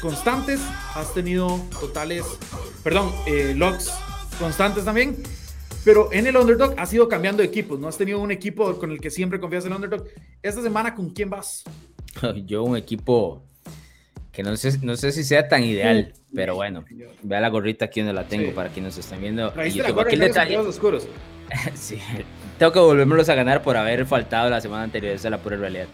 constantes, 0.00 0.60
has 0.94 1.12
tenido 1.12 1.60
totales, 1.80 2.24
perdón, 2.84 3.12
eh, 3.26 3.52
logs 3.56 3.90
constantes 4.38 4.84
también, 4.84 5.20
pero 5.84 6.12
en 6.12 6.26
el 6.26 6.36
underdog 6.36 6.74
has 6.78 6.92
ido 6.92 7.08
cambiando 7.08 7.42
de 7.42 7.48
equipos, 7.48 7.78
no 7.78 7.88
has 7.88 7.96
tenido 7.98 8.20
un 8.20 8.30
equipo 8.30 8.78
con 8.78 8.90
el 8.90 9.00
que 9.00 9.10
siempre 9.10 9.40
confías 9.40 9.64
en 9.64 9.72
el 9.72 9.76
underdog. 9.76 10.04
Esta 10.42 10.62
semana, 10.62 10.94
¿con 10.94 11.10
quién 11.10 11.30
vas? 11.30 11.64
Yo 12.46 12.62
un 12.64 12.76
equipo 12.76 13.42
que 14.32 14.42
no 14.42 14.56
sé, 14.56 14.78
no 14.82 14.96
sé 14.96 15.10
si 15.12 15.24
sea 15.24 15.48
tan 15.48 15.64
ideal, 15.64 16.12
pero 16.34 16.54
bueno, 16.54 16.84
vea 17.22 17.40
la 17.40 17.48
gorrita 17.48 17.86
aquí 17.86 18.00
donde 18.00 18.12
la 18.14 18.24
tengo 18.28 18.46
Sí. 18.46 18.52
para 18.52 18.68
quienes 18.70 18.96
nos 18.96 19.04
están 19.04 19.20
viendo. 19.20 19.52
YouTube. 19.64 19.92
gorra 19.94 20.02
Aquí 20.06 20.14
el 20.14 20.20
detalle. 20.20 20.56
con 20.56 20.66
oscuros. 20.66 21.08
Sí, 21.74 21.98
tengo 22.58 22.72
que 22.72 22.78
volvérmelos 22.78 23.28
a 23.30 23.34
ganar 23.34 23.62
por 23.62 23.76
haber 23.76 24.04
faltado 24.04 24.50
la 24.50 24.60
semana 24.60 24.82
anterior, 24.84 25.14
esa 25.14 25.28
es 25.28 25.30
la 25.32 25.38
pura 25.38 25.56
realidad. 25.56 25.86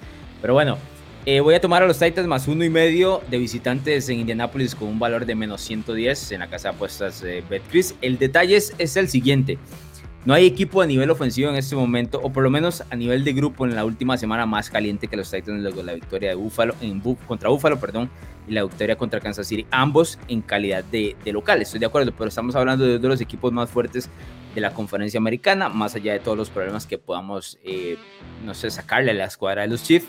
Pero 0.43 0.53
bueno, 0.53 0.77
eh, 1.27 1.41
voy 1.41 1.55
a 1.55 1.61
tomar 1.61 1.83
a 1.83 1.87
los 1.87 1.99
Titans 1.99 2.27
más 2.29 2.49
uno 2.49 2.65
y 2.65 2.71
medio 2.71 3.23
de 3.31 3.39
visitantes 3.39 4.09
en 4.09 4.21
Indianapolis 4.21 4.75
con 4.75 4.89
un 4.89 4.99
valor 4.99 5.25
de 5.27 5.35
menos 5.35 5.61
110 5.63 6.33
en 6.33 6.41
la 6.41 6.49
casa 6.49 6.69
de 6.71 6.75
apuestas 6.75 7.21
de 7.23 7.43
BetCris. 7.49 7.95
El 8.03 8.19
detalle 8.19 8.57
es, 8.57 8.75
es 8.79 8.97
el 8.97 9.09
siguiente. 9.09 9.59
No 10.27 10.33
hay 10.33 10.47
equipo 10.47 10.81
a 10.81 10.87
nivel 10.87 11.11
ofensivo 11.11 11.51
en 11.51 11.57
este 11.57 11.77
momento, 11.77 12.19
o 12.23 12.31
por 12.33 12.43
lo 12.43 12.51
menos 12.51 12.83
a 12.91 12.97
nivel 12.97 13.25
de 13.25 13.33
grupo 13.35 13.67
en 13.67 13.75
la 13.75 13.85
última 13.85 14.17
semana 14.17 14.47
más 14.47 14.71
caliente 14.71 15.07
que 15.07 15.17
los 15.17 15.31
Titans 15.31 15.61
luego 15.63 15.79
de 15.79 15.85
la 15.85 15.93
victoria 15.95 16.31
de 16.31 16.35
Buffalo, 16.35 16.75
en 16.81 17.03
Bu- 17.03 17.19
contra 17.27 17.51
Buffalo, 17.51 17.79
perdón, 17.79 18.09
y 18.49 18.53
la 18.53 18.63
victoria 18.63 18.97
contra 18.97 19.21
Kansas 19.21 19.47
City, 19.47 19.67
ambos 19.71 20.19
en 20.29 20.41
calidad 20.41 20.83
de, 20.85 21.15
de 21.25 21.33
local. 21.33 21.61
Estoy 21.61 21.79
de 21.81 21.87
acuerdo, 21.87 22.13
pero 22.17 22.29
estamos 22.29 22.55
hablando 22.57 22.85
de 22.85 22.93
uno 22.93 23.01
de 23.03 23.09
los 23.09 23.21
equipos 23.21 23.53
más 23.53 23.69
fuertes 23.69 24.09
de 24.55 24.61
la 24.63 24.73
conferencia 24.73 25.19
americana, 25.19 25.69
más 25.69 25.95
allá 25.95 26.13
de 26.15 26.21
todos 26.21 26.39
los 26.39 26.49
problemas 26.49 26.87
que 26.87 26.97
podamos, 26.97 27.59
eh, 27.65 27.97
no 28.47 28.55
sé, 28.55 28.71
sacarle 28.71 29.11
a 29.11 29.15
la 29.15 29.25
escuadra 29.27 29.63
de 29.63 29.69
los 29.69 29.83
Chiefs. 29.83 30.07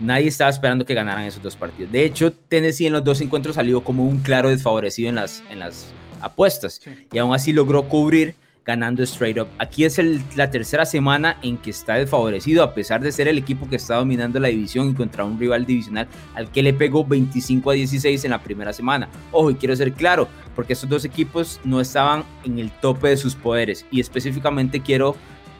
Nadie 0.00 0.28
estaba 0.28 0.50
esperando 0.50 0.84
que 0.84 0.94
ganaran 0.94 1.24
esos 1.24 1.42
dos 1.42 1.56
partidos. 1.56 1.90
De 1.92 2.04
hecho, 2.04 2.32
Tennessee 2.32 2.86
en 2.86 2.92
los 2.92 3.04
dos 3.04 3.20
encuentros 3.20 3.54
salió 3.56 3.82
como 3.82 4.04
un 4.04 4.18
claro 4.18 4.50
desfavorecido 4.50 5.08
en 5.08 5.14
las, 5.16 5.42
en 5.50 5.58
las 5.60 5.86
apuestas 6.20 6.80
Sí. 6.82 6.90
y 7.12 7.18
aún 7.18 7.34
así 7.34 7.52
logró 7.52 7.84
cubrir 7.88 8.34
ganando 8.64 9.02
straight 9.04 9.38
up. 9.38 9.46
Aquí 9.58 9.84
es 9.84 9.96
el- 10.00 10.20
la 10.34 10.50
tercera 10.50 10.84
semana 10.84 11.38
en 11.42 11.56
que 11.56 11.70
está 11.70 11.94
desfavorecido, 11.94 12.64
a 12.64 12.74
pesar 12.74 13.00
de 13.00 13.12
ser 13.12 13.28
el 13.28 13.38
equipo 13.38 13.68
que 13.68 13.76
está 13.76 13.94
dominando 13.94 14.40
la 14.40 14.48
división 14.48 14.90
y 14.90 14.94
contra 14.94 15.24
un 15.24 15.38
rival 15.38 15.64
divisional 15.64 16.08
al 16.34 16.50
que 16.50 16.64
le 16.64 16.72
pegó 16.74 17.04
25 17.04 17.70
a 17.70 17.74
16 17.74 18.24
en 18.24 18.32
la 18.32 18.42
primera 18.42 18.72
semana. 18.72 19.08
Ojo, 19.30 19.52
y 19.52 19.54
quiero 19.54 19.76
ser 19.76 19.92
claro, 19.92 20.26
porque 20.56 20.72
estos 20.72 20.90
dos 20.90 21.04
equipos 21.04 21.60
no 21.62 21.80
estaban 21.80 22.24
en 22.44 22.58
el 22.58 22.72
tope 22.72 23.08
de 23.10 23.16
sus 23.16 23.36
poderes. 23.36 23.86
Y 23.92 24.00
específicamente 24.00 24.80
quiero 24.80 25.14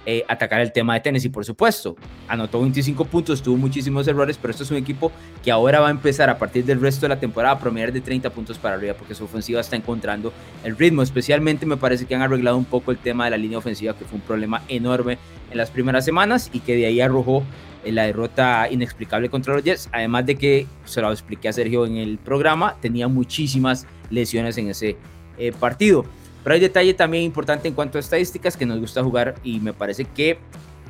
eh, 0.09 0.25
atacar 0.29 0.61
el 0.61 0.73
tema 0.73 0.95
de 0.95 1.01
Tennessee, 1.01 1.29
por 1.29 1.45
supuesto. 1.45 1.97
Anotó 2.29 2.61
25 2.61 3.05
puntos, 3.07 3.43
tuvo 3.43 3.57
muchísimos 3.57 4.07
errores, 4.07 4.39
pero 4.41 4.53
esto 4.53 4.63
es 4.63 4.71
un 4.71 4.77
equipo 4.77 5.11
que 5.43 5.51
ahora 5.51 5.81
va 5.81 5.89
a 5.89 5.91
empezar 5.91 6.31
a 6.31 6.39
partir 6.39 6.65
del 6.65 6.81
resto 6.81 7.03
de 7.03 7.09
la 7.09 7.19
temporada 7.19 7.57
a 7.57 7.59
promediar 7.59 7.93
de 7.93 8.01
30 8.01 8.31
puntos 8.31 8.57
para 8.57 8.77
arriba, 8.77 8.95
porque 8.95 9.17
su 9.17 9.25
ofensiva 9.25 9.61
está 9.61 9.75
encontrando 9.75 10.33
el 10.63 10.77
ritmo. 10.77 11.03
Especialmente 11.03 11.67
me 11.67 11.77
parece 11.77 12.07
que 12.07 12.15
han 12.15 12.23
arreglado 12.23 12.57
un 12.57 12.65
poco 12.65 12.93
el 12.93 12.99
tema 12.99 13.25
de 13.25 13.33
la 13.33 13.37
línea 13.37 13.59
ofensiva, 13.59 13.97
que 13.99 14.05
fue 14.05 14.19
un 14.19 14.25
problema 14.25 14.63
enorme 14.69 15.19
en 15.51 15.59
las 15.59 15.71
primeras 15.71 16.05
semanas 16.05 16.51
y 16.53 16.61
que 16.61 16.77
de 16.77 16.87
ahí 16.87 17.01
arrojó 17.01 17.43
eh, 17.85 17.93
la 17.93 18.05
derrota 18.05 18.69
inexplicable 18.71 19.29
contra 19.29 19.55
los 19.55 19.65
Jets. 19.65 19.89
Además 19.93 20.27
de 20.27 20.37
que, 20.37 20.67
se 20.85 21.01
lo 21.01 21.11
expliqué 21.11 21.49
a 21.49 21.53
Sergio 21.53 21.85
en 21.85 21.97
el 21.97 22.19
programa, 22.19 22.77
tenía 22.81 23.09
muchísimas 23.09 23.87
lesiones 24.11 24.57
en 24.59 24.71
ese 24.71 24.97
eh, 25.39 25.53
partido. 25.59 26.05
Pero 26.47 26.55
hay 26.55 26.61
detalle 26.61 26.95
también 26.95 27.25
importante 27.25 27.67
en 27.67 27.75
cuanto 27.75 27.99
a 27.99 28.01
estadísticas 28.01 28.57
que 28.57 28.65
nos 28.65 28.79
gusta 28.79 29.03
jugar 29.03 29.35
y 29.43 29.59
me 29.59 29.73
parece 29.73 30.05
que 30.05 30.39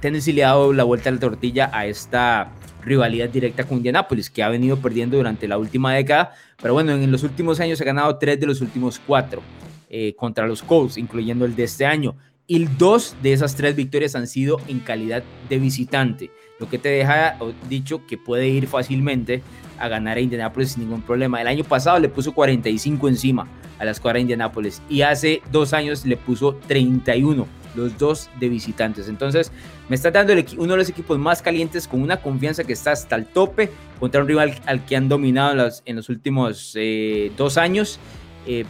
Tennessee 0.03 0.35
le 0.35 0.45
ha 0.45 0.49
dado 0.49 0.75
la 0.75 0.85
vuelta 0.85 1.09
a 1.09 1.13
la 1.15 1.19
tortilla 1.19 1.71
a 1.73 1.87
esta 1.87 2.53
rivalidad 2.83 3.31
directa 3.31 3.65
con 3.65 3.79
Indianapolis, 3.79 4.29
que 4.29 4.43
ha 4.43 4.51
venido 4.51 4.77
perdiendo 4.77 5.17
durante 5.17 5.49
la 5.49 5.57
última 5.57 5.95
década, 5.95 6.33
pero 6.61 6.75
bueno, 6.75 6.93
en 6.93 7.11
los 7.11 7.23
últimos 7.23 7.59
años 7.59 7.81
ha 7.81 7.85
ganado 7.85 8.19
tres 8.19 8.39
de 8.39 8.45
los 8.45 8.61
últimos 8.61 9.01
cuatro. 9.07 9.41
eh, 9.89 10.15
contra 10.15 10.47
los 10.47 10.63
Colts, 10.63 10.99
incluyendo 10.99 11.47
el 11.47 11.57
de 11.57 11.65
este 11.65 11.87
año. 11.87 12.17
Y 12.47 12.67
dos 12.67 13.17
de 13.23 13.33
esas 13.33 13.57
tres 13.57 13.75
victorias 13.75 14.15
han 14.15 14.27
sido 14.27 14.61
en 14.69 14.81
calidad 14.81 15.25
de 15.49 15.59
visitante, 15.59 16.31
lo 16.61 16.69
que 16.69 16.79
te 16.79 16.91
deja 16.91 17.39
dicho 17.67 18.07
que 18.07 18.19
puede 18.19 18.47
ir 18.47 18.67
fácilmente 18.67 19.43
a 19.79 19.89
ganar 19.89 20.19
a 20.19 20.21
Indianapolis 20.21 20.73
sin 20.73 20.83
ningún 20.83 21.01
problema. 21.01 21.41
El 21.41 21.47
año 21.47 21.65
pasado 21.65 21.99
le 21.99 22.11
puso 22.11 22.35
45 22.35 23.09
encima 23.09 23.49
a 23.79 23.85
la 23.85 23.91
escuadra 23.91 24.17
de 24.17 24.23
Indianapolis 24.23 24.83
y 24.89 25.03
hace 25.03 25.43
dos 25.51 25.73
años 25.73 26.05
le 26.07 26.17
puso 26.17 26.55
31, 26.67 27.47
los 27.75 27.99
dos 27.99 28.31
de 28.41 28.49
visitantes. 28.49 29.09
Entonces 29.09 29.53
me 29.89 29.97
está 29.97 30.11
dando 30.11 30.33
uno 30.59 30.73
de 30.73 30.79
los 30.79 30.89
equipos 30.89 31.19
más 31.19 31.43
calientes 31.43 31.87
con 31.87 32.03
una 32.03 32.17
confianza 32.19 32.65
que 32.65 32.73
está 32.73 32.93
hasta 32.93 33.17
el 33.17 33.27
tope 33.27 33.71
contra 34.01 34.21
un 34.21 34.29
rival 34.29 34.55
al 34.67 34.85
que 34.85 34.97
han 34.97 35.09
dominado 35.09 35.71
en 35.85 35.97
los, 35.97 36.09
últimos 36.09 36.73
eh, 36.75 37.31
dos 37.37 37.57
años. 37.57 37.99
Eh, 38.47 38.65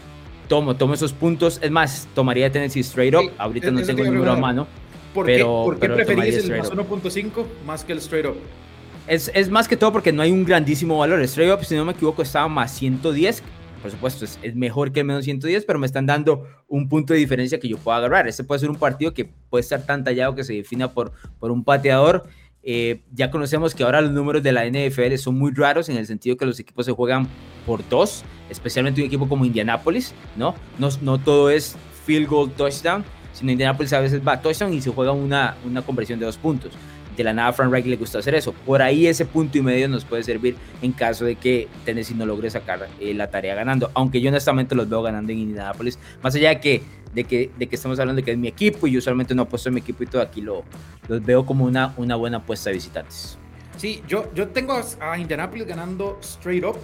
tomo, 0.48 0.76
tomo 0.76 0.94
esos 0.94 1.12
puntos. 1.12 1.58
Es 1.62 1.70
más, 1.70 2.08
tomaría 2.14 2.50
Tennessee 2.50 2.80
straight 2.80 3.14
up. 3.14 3.30
Ahorita 3.38 3.70
no 3.70 3.82
tengo 3.82 4.04
el 4.04 4.12
número 4.12 4.32
a 4.32 4.36
mano. 4.36 4.66
¿Por 5.14 5.26
pero, 5.26 5.64
¿por 5.64 5.78
qué 5.78 5.88
preferís 5.88 6.36
el 6.44 6.58
más 6.58 6.70
1.5 6.70 7.44
más 7.64 7.84
que 7.84 7.92
el 7.92 7.98
straight 7.98 8.26
up? 8.26 8.36
Es, 9.06 9.30
es, 9.34 9.48
más 9.48 9.68
que 9.68 9.76
todo 9.76 9.92
porque 9.92 10.12
no 10.12 10.20
hay 10.20 10.30
un 10.30 10.44
grandísimo 10.44 10.98
valor. 10.98 11.20
El 11.20 11.24
straight 11.26 11.52
up, 11.52 11.64
si 11.64 11.74
no 11.74 11.84
me 11.84 11.92
equivoco, 11.92 12.22
estaba 12.22 12.48
más 12.48 12.72
110. 12.72 13.42
Por 13.86 13.92
supuesto, 13.92 14.24
es, 14.24 14.56
mejor 14.56 14.90
que 14.90 14.98
el 14.98 15.06
menos 15.06 15.24
110, 15.24 15.64
pero 15.64 15.78
me 15.78 15.86
están 15.86 16.06
dando 16.06 16.44
un 16.66 16.88
punto 16.88 17.12
de 17.12 17.20
diferencia 17.20 17.60
que 17.60 17.68
yo 17.68 17.78
puedo 17.78 17.96
agarrar. 17.96 18.26
Este 18.26 18.42
puede 18.42 18.58
ser 18.58 18.68
un 18.68 18.76
partido 18.76 19.14
que 19.14 19.26
puede 19.26 19.60
estar 19.60 19.86
tan 19.86 20.02
tallado 20.02 20.34
que 20.34 20.42
se 20.42 20.54
defina 20.54 20.92
por, 20.92 21.12
por 21.38 21.52
un 21.52 21.62
pateador. 21.62 22.26
Eh, 22.64 23.02
ya 23.12 23.30
conocemos 23.30 23.76
que 23.76 23.84
ahora 23.84 24.00
los 24.00 24.10
números 24.10 24.42
de 24.42 24.50
la 24.50 24.66
NFL 24.66 25.14
son 25.18 25.38
muy 25.38 25.52
raros 25.52 25.88
en 25.88 25.98
el 25.98 26.06
sentido 26.08 26.36
que 26.36 26.46
los 26.46 26.58
equipos 26.58 26.84
se 26.84 26.90
juegan 26.90 27.28
por 27.64 27.88
dos, 27.88 28.24
especialmente 28.50 29.00
un 29.00 29.06
equipo 29.06 29.28
como 29.28 29.44
Indianapolis, 29.44 30.14
¿no? 30.36 30.56
No, 30.80 31.18
todo 31.18 31.48
es 31.48 31.76
field 32.04 32.28
goal 32.28 32.50
touchdown, 32.50 33.04
sino 33.34 33.52
Indianapolis 33.52 33.92
a 33.92 34.00
veces 34.00 34.20
va 34.26 34.42
touchdown 34.42 34.74
y 34.74 34.80
se 34.80 34.90
juega 34.90 35.12
una, 35.12 35.56
una 35.64 35.82
conversión 35.82 36.18
de 36.18 36.26
dos 36.26 36.38
puntos. 36.38 36.72
De 37.16 37.24
la 37.24 37.32
nada 37.32 37.52
Frank 37.52 37.70
Reich 37.70 37.86
le 37.86 37.96
gusta 37.96 38.18
hacer 38.18 38.34
eso. 38.34 38.52
Por 38.52 38.82
ahí 38.82 39.06
ese 39.06 39.24
punto 39.24 39.58
y 39.58 39.62
medio 39.62 39.88
nos 39.88 40.04
puede 40.04 40.22
servir 40.22 40.56
en 40.82 40.92
caso 40.92 41.24
de 41.24 41.36
que 41.36 41.68
Tennessee 41.84 42.14
no 42.14 42.26
logre 42.26 42.50
sacar 42.50 42.88
eh, 43.00 43.14
la 43.14 43.30
tarea 43.30 43.54
ganando. 43.54 43.90
Aunque 43.94 44.20
yo 44.20 44.28
honestamente 44.28 44.74
los 44.74 44.88
veo 44.88 45.02
ganando 45.02 45.32
en 45.32 45.38
Indianapolis. 45.38 45.98
Más 46.22 46.34
allá 46.34 46.50
de 46.50 46.60
que 46.60 46.82
de 47.14 47.24
que, 47.24 47.50
de 47.56 47.66
que 47.66 47.76
estamos 47.76 47.98
hablando 47.98 48.20
de 48.20 48.24
que 48.24 48.32
es 48.32 48.38
mi 48.38 48.46
equipo 48.46 48.86
y 48.86 48.92
yo 48.92 48.98
usualmente 48.98 49.34
no 49.34 49.42
apuesto 49.42 49.70
en 49.70 49.76
mi 49.76 49.80
equipo 49.80 50.02
y 50.02 50.06
todo 50.06 50.20
aquí 50.20 50.42
lo, 50.42 50.64
los 51.08 51.24
veo 51.24 51.46
como 51.46 51.64
una, 51.64 51.94
una 51.96 52.14
buena 52.14 52.38
apuesta 52.38 52.68
de 52.68 52.74
visitantes. 52.74 53.38
Sí, 53.78 54.02
yo, 54.06 54.30
yo 54.34 54.48
tengo 54.48 54.78
a 55.00 55.18
Indianapolis 55.18 55.66
ganando 55.66 56.18
straight 56.20 56.64
up. 56.64 56.76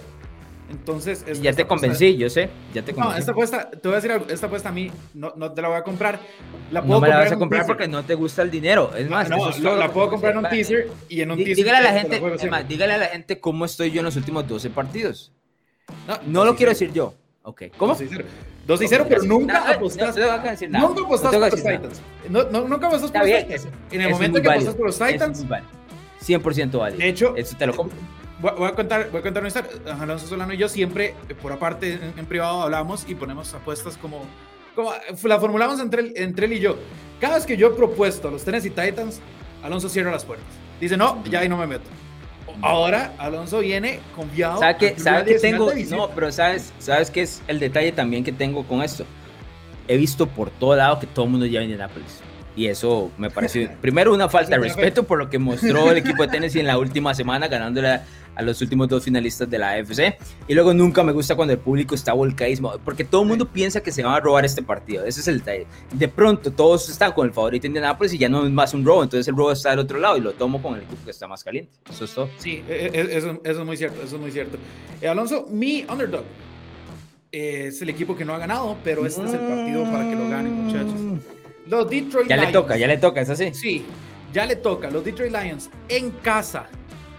Entonces, 0.69 1.23
ya 1.41 1.53
te 1.53 1.67
convencí, 1.67 2.17
yo 2.17 2.29
sé, 2.29 2.49
ya 2.73 2.81
te 2.83 2.93
convencí. 2.93 3.13
No, 3.13 3.19
esta 3.19 3.31
apuesta, 3.31 3.69
te 3.69 3.87
voy 3.87 3.93
a 3.93 3.95
decir 3.95 4.11
algo, 4.11 4.25
esta 4.29 4.47
apuesta 4.47 4.69
a 4.69 4.71
mí 4.71 4.89
no, 5.13 5.33
no 5.35 5.51
te 5.51 5.61
la 5.61 5.67
voy 5.67 5.77
a 5.77 5.83
comprar. 5.83 6.19
La 6.71 6.81
puedo 6.81 6.95
no 6.95 7.01
me 7.01 7.09
la 7.09 7.19
vas 7.19 7.31
a 7.31 7.37
comprar 7.37 7.65
porque 7.65 7.87
no 7.87 8.03
te 8.03 8.15
gusta 8.15 8.41
el 8.41 8.49
dinero. 8.49 8.91
Es 8.95 9.09
más, 9.09 9.29
no, 9.29 9.75
la, 9.75 9.91
puedo 9.91 10.09
comprar 10.09 10.33
en 10.33 10.39
un 10.39 10.49
teaser 10.49 10.89
y 11.09 11.21
en 11.21 11.31
un 11.31 11.37
teaser. 11.37 11.55
Dígale 11.55 11.77
a 11.77 11.81
la 11.81 11.99
gente, 11.99 12.21
dígale 12.67 12.93
a 12.93 12.97
la 12.97 13.05
gente 13.07 13.39
cómo 13.39 13.65
estoy 13.65 13.91
yo 13.91 13.99
en 13.99 14.05
los 14.05 14.15
últimos 14.15 14.47
12 14.47 14.69
partidos. 14.69 15.31
No, 16.07 16.17
no 16.25 16.45
lo 16.45 16.55
quiero 16.55 16.71
decir 16.71 16.91
yo. 16.91 17.13
Ok, 17.43 17.63
¿cómo? 17.77 17.95
2 18.65 18.81
y 18.81 18.87
0, 18.87 19.05
pero 19.09 19.23
nunca 19.23 19.69
apostaste. 19.69 20.21
Nunca 20.69 21.01
apostaste 21.01 21.37
por 21.37 21.51
los 21.51 21.63
Titans. 21.63 22.01
nunca 22.29 22.87
apostaste 22.87 23.19
por 23.19 23.29
los 23.29 23.47
Titans. 23.47 23.67
En 23.91 24.01
el 24.01 24.09
momento 24.09 24.41
que 24.41 24.49
apostaste 24.49 24.77
por 24.77 24.87
los 24.87 24.97
Titans. 24.97 25.45
100% 26.25 26.79
válido. 26.79 26.99
De 26.99 27.09
hecho, 27.09 27.35
eso 27.35 27.57
te 27.57 27.67
lo 27.67 27.75
compro. 27.75 27.97
Voy 28.43 28.67
a 28.67 28.73
contar, 28.73 29.09
voy 29.09 29.21
a 29.21 29.23
contar 29.23 29.41
una 29.41 29.47
historia. 29.47 29.71
Alonso 30.01 30.27
Solano 30.27 30.53
y 30.53 30.57
yo 30.57 30.67
siempre, 30.67 31.15
por 31.41 31.53
aparte, 31.53 31.97
en, 32.17 32.25
privado 32.25 32.61
hablamos 32.61 33.05
y 33.07 33.15
ponemos 33.15 33.53
apuestas 33.53 33.95
como, 33.95 34.25
como 34.75 34.91
la 35.23 35.39
formulamos 35.39 35.79
entre 35.79 36.11
entre 36.21 36.47
él 36.47 36.53
y 36.53 36.59
yo. 36.59 36.75
Cada 37.21 37.35
vez 37.35 37.45
que 37.45 37.55
yo 37.55 37.67
he 37.67 37.69
propuesto 37.71 38.27
a 38.27 38.31
los 38.31 38.43
Tennessee 38.43 38.69
Titans, 38.69 39.21
Alonso 39.63 39.87
cierra 39.87 40.11
las 40.11 40.25
puertas. 40.25 40.45
Dice, 40.81 40.97
no, 40.97 41.23
ya 41.23 41.39
ahí 41.39 41.47
no 41.47 41.55
me 41.55 41.67
meto. 41.67 41.85
Ahora 42.61 43.13
Alonso 43.17 43.59
viene 43.59 44.01
confiado. 44.13 44.59
¿Sabes 44.59 44.75
qué, 44.77 44.99
¿sabe 44.99 45.23
que 45.23 45.39
tengo? 45.39 45.71
No, 45.89 46.09
pero 46.09 46.29
¿sabes, 46.29 46.73
¿sabes 46.79 47.09
qué 47.09 47.21
es 47.21 47.41
el 47.47 47.61
detalle 47.61 47.93
también 47.93 48.25
que 48.25 48.33
tengo 48.33 48.67
con 48.67 48.83
esto? 48.83 49.05
He 49.87 49.95
visto 49.95 50.27
por 50.27 50.49
todo 50.49 50.75
lado 50.75 50.99
que 50.99 51.07
todo 51.07 51.23
el 51.23 51.31
mundo 51.31 51.45
ya 51.45 51.59
viene 51.59 51.75
de 51.75 51.79
Nápoles. 51.79 52.21
Y 52.55 52.67
eso 52.67 53.11
me 53.17 53.29
pareció, 53.29 53.69
primero, 53.81 54.13
una 54.13 54.29
falta 54.29 54.51
de 54.51 54.63
respeto 54.63 55.03
por 55.03 55.17
lo 55.17 55.29
que 55.29 55.39
mostró 55.39 55.91
el 55.91 55.97
equipo 55.97 56.23
de 56.23 56.29
Tennessee 56.29 56.59
en 56.59 56.67
la 56.67 56.77
última 56.77 57.13
semana, 57.13 57.47
ganándole 57.47 57.99
a 58.35 58.41
los 58.41 58.61
últimos 58.61 58.87
dos 58.87 59.03
finalistas 59.03 59.49
de 59.49 59.57
la 59.57 59.71
AFC. 59.71 60.17
Y 60.47 60.53
luego 60.53 60.73
nunca 60.73 61.03
me 61.03 61.11
gusta 61.11 61.35
cuando 61.35 61.53
el 61.53 61.59
público 61.59 61.95
está 61.95 62.13
volcadísimo, 62.13 62.73
porque 62.83 63.03
todo 63.03 63.21
el 63.23 63.27
mundo 63.27 63.47
piensa 63.47 63.81
que 63.81 63.91
se 63.91 64.03
va 64.03 64.15
a 64.15 64.19
robar 64.19 64.45
este 64.45 64.63
partido. 64.63 65.05
Ese 65.05 65.21
es 65.21 65.27
el 65.27 65.39
detalle. 65.39 65.67
De 65.91 66.07
pronto 66.07 66.51
todos 66.51 66.89
están 66.89 67.11
con 67.13 67.27
el 67.27 67.33
favorito 67.33 67.67
Indianapolis 67.67 68.13
y 68.13 68.17
ya 68.17 68.29
no 68.29 68.45
es 68.45 68.51
más 68.51 68.73
un 68.73 68.85
robo, 68.85 69.03
entonces 69.03 69.27
el 69.27 69.35
robo 69.35 69.51
está 69.51 69.71
del 69.71 69.79
otro 69.79 69.99
lado 69.99 70.17
y 70.17 70.21
lo 70.21 70.33
tomo 70.33 70.61
con 70.61 70.75
el 70.75 70.81
equipo 70.81 71.03
que 71.05 71.11
está 71.11 71.27
más 71.27 71.43
caliente. 71.43 71.71
Eso 71.89 72.05
es 72.05 72.13
todo. 72.13 72.29
Sí, 72.37 72.63
e, 72.67 72.91
e, 72.93 73.17
eso, 73.17 73.39
eso 73.43 73.59
es 73.61 73.65
muy 73.65 73.77
cierto, 73.77 74.01
eso 74.01 74.15
es 74.15 74.21
muy 74.21 74.31
cierto. 74.31 74.57
Eh, 75.01 75.07
Alonso, 75.07 75.47
mi 75.49 75.85
underdog 75.89 76.23
es 77.31 77.81
el 77.81 77.89
equipo 77.89 78.15
que 78.15 78.25
no 78.25 78.33
ha 78.35 78.37
ganado, 78.37 78.77
pero 78.83 79.05
este 79.05 79.23
es 79.25 79.33
el 79.33 79.39
partido 79.39 79.83
para 79.85 80.09
que 80.09 80.15
lo 80.15 80.29
ganen, 80.29 80.53
muchachos. 80.53 80.93
Los 81.65 81.89
Detroit 81.89 82.27
ya 82.27 82.37
le 82.37 82.51
toca, 82.51 82.77
ya 82.77 82.87
le 82.87 82.97
toca, 82.97 83.21
¿es 83.21 83.29
así? 83.29 83.53
Sí, 83.53 83.85
ya 84.33 84.45
le 84.45 84.55
toca. 84.55 84.89
Los 84.89 85.03
Detroit 85.03 85.31
Lions 85.31 85.69
en 85.87 86.11
casa 86.11 86.67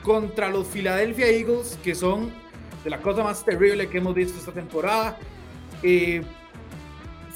contra 0.03 0.49
los 0.51 0.67
Philadelphia 0.67 1.27
Eagles, 1.29 1.79
que 1.83 1.95
son 1.95 2.31
de 2.83 2.91
la 2.91 3.01
cosa 3.01 3.23
más 3.23 3.45
terrible 3.45 3.89
que 3.89 3.99
hemos 3.99 4.15
visto 4.15 4.39
esta 4.39 4.53
temporada. 4.53 5.17
Eh, 5.83 6.23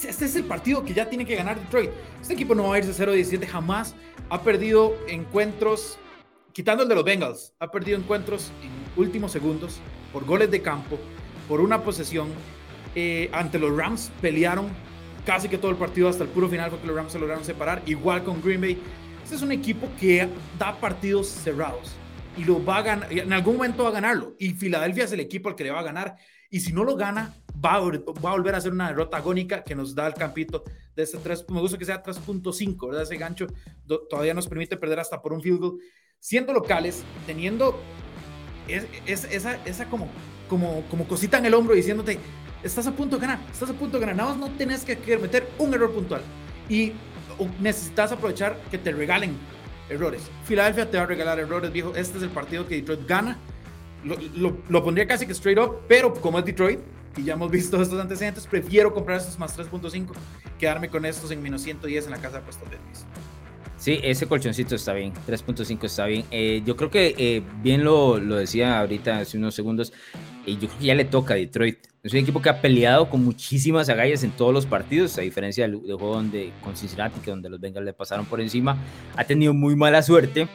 este 0.06 0.26
es 0.26 0.36
el 0.36 0.44
partido 0.44 0.84
que 0.84 0.92
ya 0.92 1.08
tiene 1.08 1.24
que 1.24 1.34
ganar 1.34 1.58
Detroit. 1.58 1.90
Este 2.20 2.34
equipo 2.34 2.54
no 2.54 2.68
va 2.68 2.76
a 2.76 2.78
irse 2.78 2.92
0-17 2.92 3.46
jamás. 3.46 3.94
Ha 4.28 4.42
perdido 4.42 4.94
encuentros, 5.08 5.98
quitando 6.52 6.82
el 6.82 6.88
de 6.88 6.94
los 6.94 7.04
Bengals, 7.04 7.54
ha 7.58 7.70
perdido 7.70 7.98
encuentros 7.98 8.52
en 8.62 9.02
últimos 9.02 9.32
segundos 9.32 9.80
por 10.12 10.26
goles 10.26 10.50
de 10.50 10.60
campo, 10.60 10.98
por 11.48 11.60
una 11.60 11.82
posesión. 11.82 12.28
Eh, 12.94 13.30
ante 13.32 13.58
los 13.58 13.74
Rams 13.76 14.10
pelearon 14.20 14.68
casi 15.28 15.46
que 15.46 15.58
todo 15.58 15.70
el 15.70 15.76
partido 15.76 16.08
hasta 16.08 16.24
el 16.24 16.30
puro 16.30 16.48
final 16.48 16.70
porque 16.70 16.86
los 16.86 16.96
Rams 16.96 17.12
se 17.12 17.18
lograron 17.18 17.44
separar. 17.44 17.82
Igual 17.84 18.24
con 18.24 18.40
Green 18.40 18.62
Bay. 18.62 18.78
Este 19.22 19.36
es 19.36 19.42
un 19.42 19.52
equipo 19.52 19.86
que 20.00 20.26
da 20.58 20.80
partidos 20.80 21.28
cerrados 21.28 21.92
y 22.34 22.44
lo 22.44 22.64
va 22.64 22.78
a 22.78 22.82
ganar, 22.82 23.12
en 23.12 23.30
algún 23.34 23.56
momento 23.56 23.82
va 23.82 23.90
a 23.90 23.92
ganarlo. 23.92 24.34
Y 24.38 24.54
Filadelfia 24.54 25.04
es 25.04 25.12
el 25.12 25.20
equipo 25.20 25.50
al 25.50 25.54
que 25.54 25.64
le 25.64 25.70
va 25.70 25.80
a 25.80 25.82
ganar. 25.82 26.16
Y 26.48 26.60
si 26.60 26.72
no 26.72 26.82
lo 26.82 26.96
gana, 26.96 27.34
va 27.62 27.74
a, 27.74 27.80
va 27.80 28.30
a 28.30 28.32
volver 28.32 28.54
a 28.54 28.60
ser 28.62 28.72
una 28.72 28.88
derrota 28.88 29.18
agónica 29.18 29.62
que 29.62 29.74
nos 29.74 29.94
da 29.94 30.06
el 30.06 30.14
campito 30.14 30.64
de 30.96 31.02
este 31.02 31.18
3. 31.18 31.44
Me 31.50 31.60
gusta 31.60 31.76
que 31.76 31.84
sea 31.84 32.02
3.5, 32.02 32.88
¿verdad? 32.88 33.02
Ese 33.02 33.18
gancho 33.18 33.48
todavía 34.08 34.32
nos 34.32 34.48
permite 34.48 34.78
perder 34.78 35.00
hasta 35.00 35.20
por 35.20 35.34
un 35.34 35.42
field 35.42 35.60
goal. 35.60 35.78
Siendo 36.20 36.54
locales, 36.54 37.04
teniendo 37.26 37.78
es, 38.66 38.86
esa, 39.30 39.62
esa 39.66 39.90
como, 39.90 40.08
como, 40.48 40.84
como 40.88 41.06
cosita 41.06 41.36
en 41.36 41.44
el 41.44 41.52
hombro 41.52 41.74
diciéndote, 41.74 42.18
estás 42.62 42.86
a 42.86 42.92
punto 42.92 43.16
de 43.16 43.22
ganar, 43.22 43.40
estás 43.52 43.70
a 43.70 43.72
punto 43.72 43.98
de 43.98 44.00
ganar. 44.00 44.16
Nada 44.16 44.30
más 44.30 44.38
no 44.38 44.56
tenés 44.56 44.84
que 44.84 44.96
meter 45.18 45.50
un 45.58 45.74
error 45.74 45.92
puntual. 45.92 46.22
Y 46.68 46.92
necesitas 47.60 48.12
aprovechar 48.12 48.58
que 48.70 48.78
te 48.78 48.92
regalen 48.92 49.36
errores. 49.88 50.22
Filadelfia 50.44 50.90
te 50.90 50.96
va 50.96 51.04
a 51.04 51.06
regalar 51.06 51.38
errores, 51.38 51.72
viejo. 51.72 51.94
Este 51.94 52.18
es 52.18 52.24
el 52.24 52.30
partido 52.30 52.66
que 52.66 52.76
Detroit 52.76 53.06
gana. 53.06 53.38
Lo, 54.04 54.84
pondría 54.84 55.06
casi 55.06 55.26
que 55.26 55.32
straight 55.32 55.58
up, 55.58 55.80
pero 55.88 56.14
como 56.14 56.38
es 56.38 56.44
Detroit, 56.44 56.78
y 57.16 57.24
ya 57.24 57.32
hemos 57.34 57.50
visto 57.50 57.80
estos 57.82 58.00
antecedentes, 58.00 58.46
prefiero 58.46 58.94
comprar 58.94 59.18
estos 59.18 59.38
más 59.38 59.58
3.5, 59.58 60.12
quedarme 60.58 60.88
con 60.88 61.04
estos 61.04 61.30
en 61.32 61.42
menos 61.42 61.62
110 61.62 62.04
en 62.04 62.10
la 62.12 62.18
casa 62.18 62.36
de 62.36 62.42
puestos 62.42 62.70
de 62.70 62.76
Sí, 63.78 64.00
ese 64.02 64.26
colchoncito 64.26 64.74
está 64.74 64.92
bien, 64.92 65.12
3.5 65.26 65.84
está 65.84 66.06
bien. 66.06 66.24
Eh, 66.32 66.62
yo 66.66 66.76
creo 66.76 66.90
que 66.90 67.14
eh, 67.16 67.42
bien 67.62 67.84
lo, 67.84 68.18
lo, 68.18 68.36
decía 68.36 68.80
ahorita 68.80 69.20
hace 69.20 69.38
unos 69.38 69.54
segundos, 69.54 69.92
y 70.44 70.54
yo 70.54 70.66
creo 70.66 70.78
que 70.80 70.84
ya 70.84 70.94
le 70.96 71.04
toca 71.04 71.34
a 71.34 71.36
Detroit. 71.36 71.78
Es 72.02 72.12
un 72.12 72.18
equipo 72.18 72.42
que 72.42 72.48
ha 72.48 72.60
peleado 72.60 73.08
con 73.08 73.24
muchísimas 73.24 73.88
agallas 73.88 74.24
en 74.24 74.32
todos 74.32 74.52
los 74.52 74.66
partidos, 74.66 75.16
a 75.18 75.20
diferencia 75.20 75.68
del, 75.68 75.76
juego 75.76 76.14
donde, 76.14 76.52
con 76.62 76.76
Cincinnati, 76.76 77.20
que 77.20 77.30
donde 77.30 77.48
los 77.48 77.60
Bengals 77.60 77.84
le 77.84 77.92
pasaron 77.92 78.26
por 78.26 78.40
encima. 78.40 78.76
Ha 79.16 79.24
tenido 79.24 79.54
muy 79.54 79.76
mala 79.76 80.02
suerte. 80.02 80.48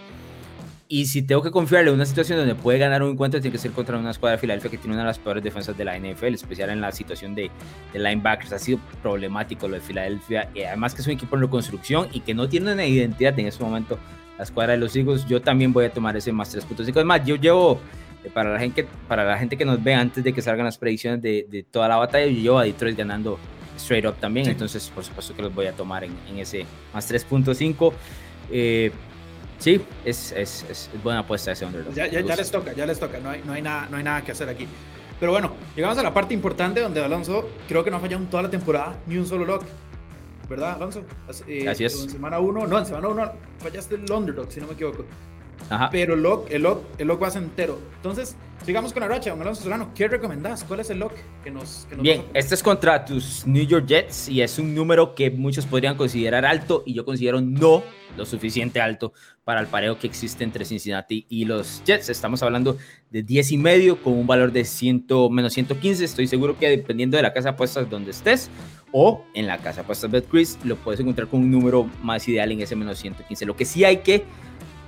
Y 0.94 1.08
si 1.08 1.24
tengo 1.24 1.42
que 1.42 1.50
confiarle 1.50 1.90
en 1.90 1.96
una 1.96 2.06
situación 2.06 2.38
donde 2.38 2.54
puede 2.54 2.78
ganar 2.78 3.02
un 3.02 3.14
encuentro, 3.14 3.42
tiene 3.42 3.52
que 3.52 3.58
ser 3.58 3.72
contra 3.72 3.98
una 3.98 4.12
escuadra 4.12 4.36
de 4.36 4.42
Filadelfia 4.42 4.70
que 4.70 4.78
tiene 4.78 4.94
una 4.94 5.02
de 5.02 5.08
las 5.08 5.18
peores 5.18 5.44
defensas 5.44 5.76
de 5.76 5.84
la 5.84 5.98
NFL, 5.98 6.36
especial 6.36 6.70
en 6.70 6.82
la 6.82 6.92
situación 6.92 7.34
de, 7.34 7.50
de 7.92 8.00
linebackers. 8.00 8.54
Ha 8.54 8.60
sido 8.60 8.78
problemático 9.02 9.68
lo 9.68 9.74
de 9.74 9.82
Filadelfia. 9.82 10.52
Y 10.54 10.62
además 10.62 10.94
que 10.94 11.02
es 11.02 11.08
un 11.08 11.14
equipo 11.14 11.36
en 11.36 11.42
reconstrucción 11.42 12.10
y 12.12 12.20
que 12.20 12.36
no 12.36 12.48
tiene 12.48 12.74
una 12.74 12.86
identidad 12.86 13.40
en 13.40 13.48
este 13.48 13.64
momento 13.64 13.98
la 14.38 14.44
escuadra 14.44 14.74
de 14.74 14.78
los 14.78 14.96
Eagles. 14.96 15.26
Yo 15.26 15.42
también 15.42 15.74
voy 15.74 15.86
a 15.86 15.92
tomar 15.92 16.16
ese 16.16 16.32
más 16.32 16.56
3.5. 16.56 17.00
Es 17.00 17.06
más, 17.06 17.26
yo 17.26 17.38
llevo 17.38 17.80
eh, 18.24 18.30
para 18.32 18.54
la 18.54 18.60
gente, 18.60 18.86
para 19.08 19.24
la 19.24 19.40
gente 19.40 19.58
que 19.58 19.66
nos 19.66 19.84
ve 19.84 19.96
antes 19.96 20.24
de 20.24 20.32
que 20.32 20.44
salgan 20.44 20.66
las 20.66 20.78
predicciones 20.78 21.24
de, 21.24 21.48
de 21.50 21.64
toda 21.64 21.88
la 21.88 21.96
batalla, 21.96 22.28
yo 22.28 22.40
llevo 22.40 22.60
a 22.60 22.66
Detroit 22.66 22.96
ganando 22.96 23.40
straight 23.78 24.06
up 24.06 24.18
también, 24.20 24.48
entonces 24.48 24.92
por 24.94 25.04
supuesto 25.04 25.36
que 25.36 25.42
los 25.42 25.56
voy 25.56 25.66
a 25.66 25.72
tomar 25.72 26.04
en, 26.04 26.12
en 26.30 26.38
ese 26.38 26.68
más 26.94 27.12
3.5. 27.12 27.92
Eh, 28.52 28.92
sí, 29.64 29.82
es, 30.04 30.32
es, 30.34 30.66
es, 30.70 30.90
buena 31.04 31.20
apuesta 31.20 31.52
ese 31.52 31.66
underdog. 31.66 31.94
Ya, 31.94 32.08
ya, 32.08 32.22
les 32.22 32.52
toca, 32.52 32.74
ya 32.74 32.86
les 32.86 33.00
toca, 33.00 33.20
no 33.20 33.30
hay, 33.30 33.42
no 33.46 33.54
hay, 33.54 33.62
nada, 33.62 33.88
no 33.90 33.98
hay 33.98 34.04
nada 34.04 34.22
que 34.24 34.34
hacer 34.34 34.50
aquí. 34.50 34.68
Pero 35.20 35.32
bueno, 35.32 35.54
llegamos 35.76 35.98
a 35.98 36.04
la 36.04 36.14
parte 36.14 36.34
importante 36.34 36.82
donde 36.82 37.02
Alonso 37.02 37.50
creo 37.68 37.84
que 37.84 37.90
no 37.90 37.98
ha 37.98 38.00
fallado 38.00 38.22
en 38.22 38.30
toda 38.30 38.44
la 38.44 38.50
temporada 38.50 38.98
ni 39.08 39.18
un 39.18 39.26
solo 39.26 39.46
lock. 39.46 39.64
¿Verdad, 40.50 40.76
Alonso? 40.76 41.04
Eh, 41.48 41.68
Así 41.68 41.86
es. 41.86 42.04
En 42.04 42.10
semana 42.10 42.40
1, 42.40 42.68
no, 42.68 42.80
en 42.80 42.86
semana 42.86 43.08
1 43.08 43.32
fallaste 43.60 43.96
el 43.96 44.12
underdog, 44.12 44.52
si 44.52 44.60
no 44.60 44.68
me 44.68 44.74
equivoco. 44.74 45.06
Ajá. 45.70 45.90
Pero 45.92 46.14
el 46.14 46.24
lock, 46.24 46.52
el 46.52 46.64
lock, 46.64 46.84
el 46.98 47.08
lock 47.08 47.24
va 47.24 47.28
a 47.28 47.32
ser 47.32 47.44
entero. 47.44 47.80
Entonces, 47.96 48.36
sigamos 48.66 48.94
con 48.94 49.02
la 49.02 49.08
racha, 49.08 49.32
don 49.32 49.42
Alonso 49.42 49.64
Solano. 49.64 49.92
¿Qué 49.94 50.08
recomendás? 50.08 50.64
¿Cuál 50.64 50.80
es 50.82 50.90
el 50.90 51.00
lock 51.00 51.14
que 51.44 51.52
nos, 51.52 51.86
que 51.90 51.96
nos 51.96 52.04
Bien, 52.04 52.24
este 52.34 52.56
es 52.56 52.64
contra 52.64 53.04
tus 53.04 53.46
New 53.46 53.66
York 53.66 53.86
Jets 53.86 54.30
y 54.30 54.42
es 54.42 54.60
un 54.60 54.74
número 54.74 55.16
que 55.16 55.32
muchos 55.32 55.66
podrían 55.66 55.96
considerar 55.96 56.46
alto 56.46 56.84
y 56.86 56.94
yo 56.94 57.06
considero 57.06 57.42
no 57.42 57.84
lo 58.18 58.26
suficiente 58.26 58.80
alto 58.80 59.14
para 59.44 59.60
el 59.60 59.68
pareo 59.68 59.98
que 59.98 60.08
existe 60.08 60.44
entre 60.44 60.66
Cincinnati 60.66 61.26
y 61.30 61.46
los 61.46 61.84
Jets. 61.86 62.10
Estamos 62.10 62.44
hablando 62.44 62.78
de 63.10 63.24
10 63.24 63.52
y 63.54 63.58
medio 63.58 64.02
con 64.02 64.14
un 64.14 64.28
valor 64.28 64.52
de 64.52 64.64
100, 64.64 65.06
menos 65.32 65.54
115. 65.54 66.06
Estoy 66.06 66.28
seguro 66.28 66.58
que 66.58 66.70
dependiendo 66.70 67.18
de 67.18 67.24
la 67.24 67.34
casa 67.34 67.50
de 67.50 67.54
apuestas 67.56 67.90
donde 67.90 68.12
estés 68.12 68.50
o 68.92 69.24
en 69.34 69.48
la 69.48 69.58
casa 69.58 69.78
de 69.78 69.82
apuestas 69.82 70.12
BetCris, 70.12 70.60
lo 70.64 70.76
puedes 70.78 71.00
encontrar 71.00 71.28
con 71.28 71.42
un 71.42 71.52
número 71.52 71.90
más 72.02 72.28
ideal 72.28 72.52
en 72.52 72.62
ese 72.62 72.76
menos 72.76 73.00
115. 73.00 73.46
Lo 73.46 73.56
que 73.56 73.66
sí 73.66 73.84
hay 73.84 73.98
que 73.98 74.24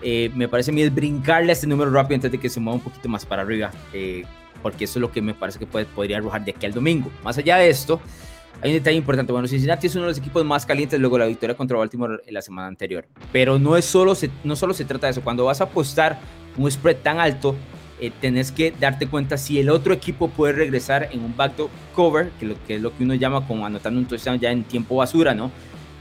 eh, 0.07 0.29
me 0.35 0.47
parece 0.47 0.69
a 0.69 0.73
mí 0.75 0.83
es 0.83 0.93
brincarle 0.93 1.51
a 1.51 1.53
este 1.53 1.65
número 1.65 1.89
rápido 1.89 2.17
antes 2.17 2.31
de 2.31 2.37
que 2.37 2.47
se 2.47 2.59
mueva 2.59 2.75
un 2.75 2.83
poquito 2.83 3.09
más 3.09 3.25
para 3.25 3.41
arriba, 3.41 3.71
eh, 3.91 4.23
porque 4.61 4.83
eso 4.83 4.99
es 4.99 5.01
lo 5.01 5.11
que 5.11 5.19
me 5.19 5.33
parece 5.33 5.57
que 5.57 5.65
puede, 5.65 5.85
podría 5.85 6.17
arrojar 6.17 6.45
de 6.45 6.51
aquí 6.51 6.63
al 6.67 6.73
domingo. 6.73 7.09
Más 7.23 7.39
allá 7.39 7.57
de 7.57 7.69
esto, 7.69 7.99
hay 8.61 8.69
un 8.69 8.77
detalle 8.77 8.97
importante. 8.97 9.31
Bueno, 9.31 9.47
Cincinnati 9.47 9.87
es 9.87 9.95
uno 9.95 10.03
de 10.03 10.11
los 10.11 10.19
equipos 10.19 10.45
más 10.45 10.63
calientes 10.63 10.99
luego 10.99 11.15
de 11.15 11.21
la 11.21 11.25
victoria 11.25 11.57
contra 11.57 11.75
Baltimore 11.79 12.19
en 12.23 12.33
la 12.35 12.43
semana 12.43 12.67
anterior, 12.67 13.07
pero 13.31 13.57
no, 13.57 13.75
es 13.77 13.85
solo 13.85 14.13
no 14.43 14.55
solo 14.55 14.75
se 14.75 14.85
trata 14.85 15.07
de 15.07 15.11
eso. 15.11 15.21
Cuando 15.21 15.43
vas 15.45 15.59
a 15.61 15.63
apostar 15.63 16.19
un 16.55 16.69
spread 16.69 16.97
tan 16.97 17.19
alto, 17.19 17.55
eh, 17.99 18.11
tenés 18.21 18.51
que 18.51 18.75
darte 18.79 19.07
cuenta 19.07 19.37
si 19.37 19.59
el 19.59 19.71
otro 19.71 19.91
equipo 19.91 20.29
puede 20.29 20.53
regresar 20.53 21.09
en 21.13 21.21
un 21.21 21.35
backdoor 21.35 21.71
cover, 21.95 22.29
que, 22.39 22.45
lo, 22.45 22.63
que 22.67 22.75
es 22.75 22.81
lo 22.83 22.95
que 22.95 23.03
uno 23.03 23.15
llama 23.15 23.47
como 23.47 23.65
anotando 23.65 23.99
un 23.99 24.05
touchdown 24.05 24.39
ya 24.39 24.51
en 24.51 24.65
tiempo 24.65 24.97
basura, 24.97 25.33
¿no? 25.33 25.49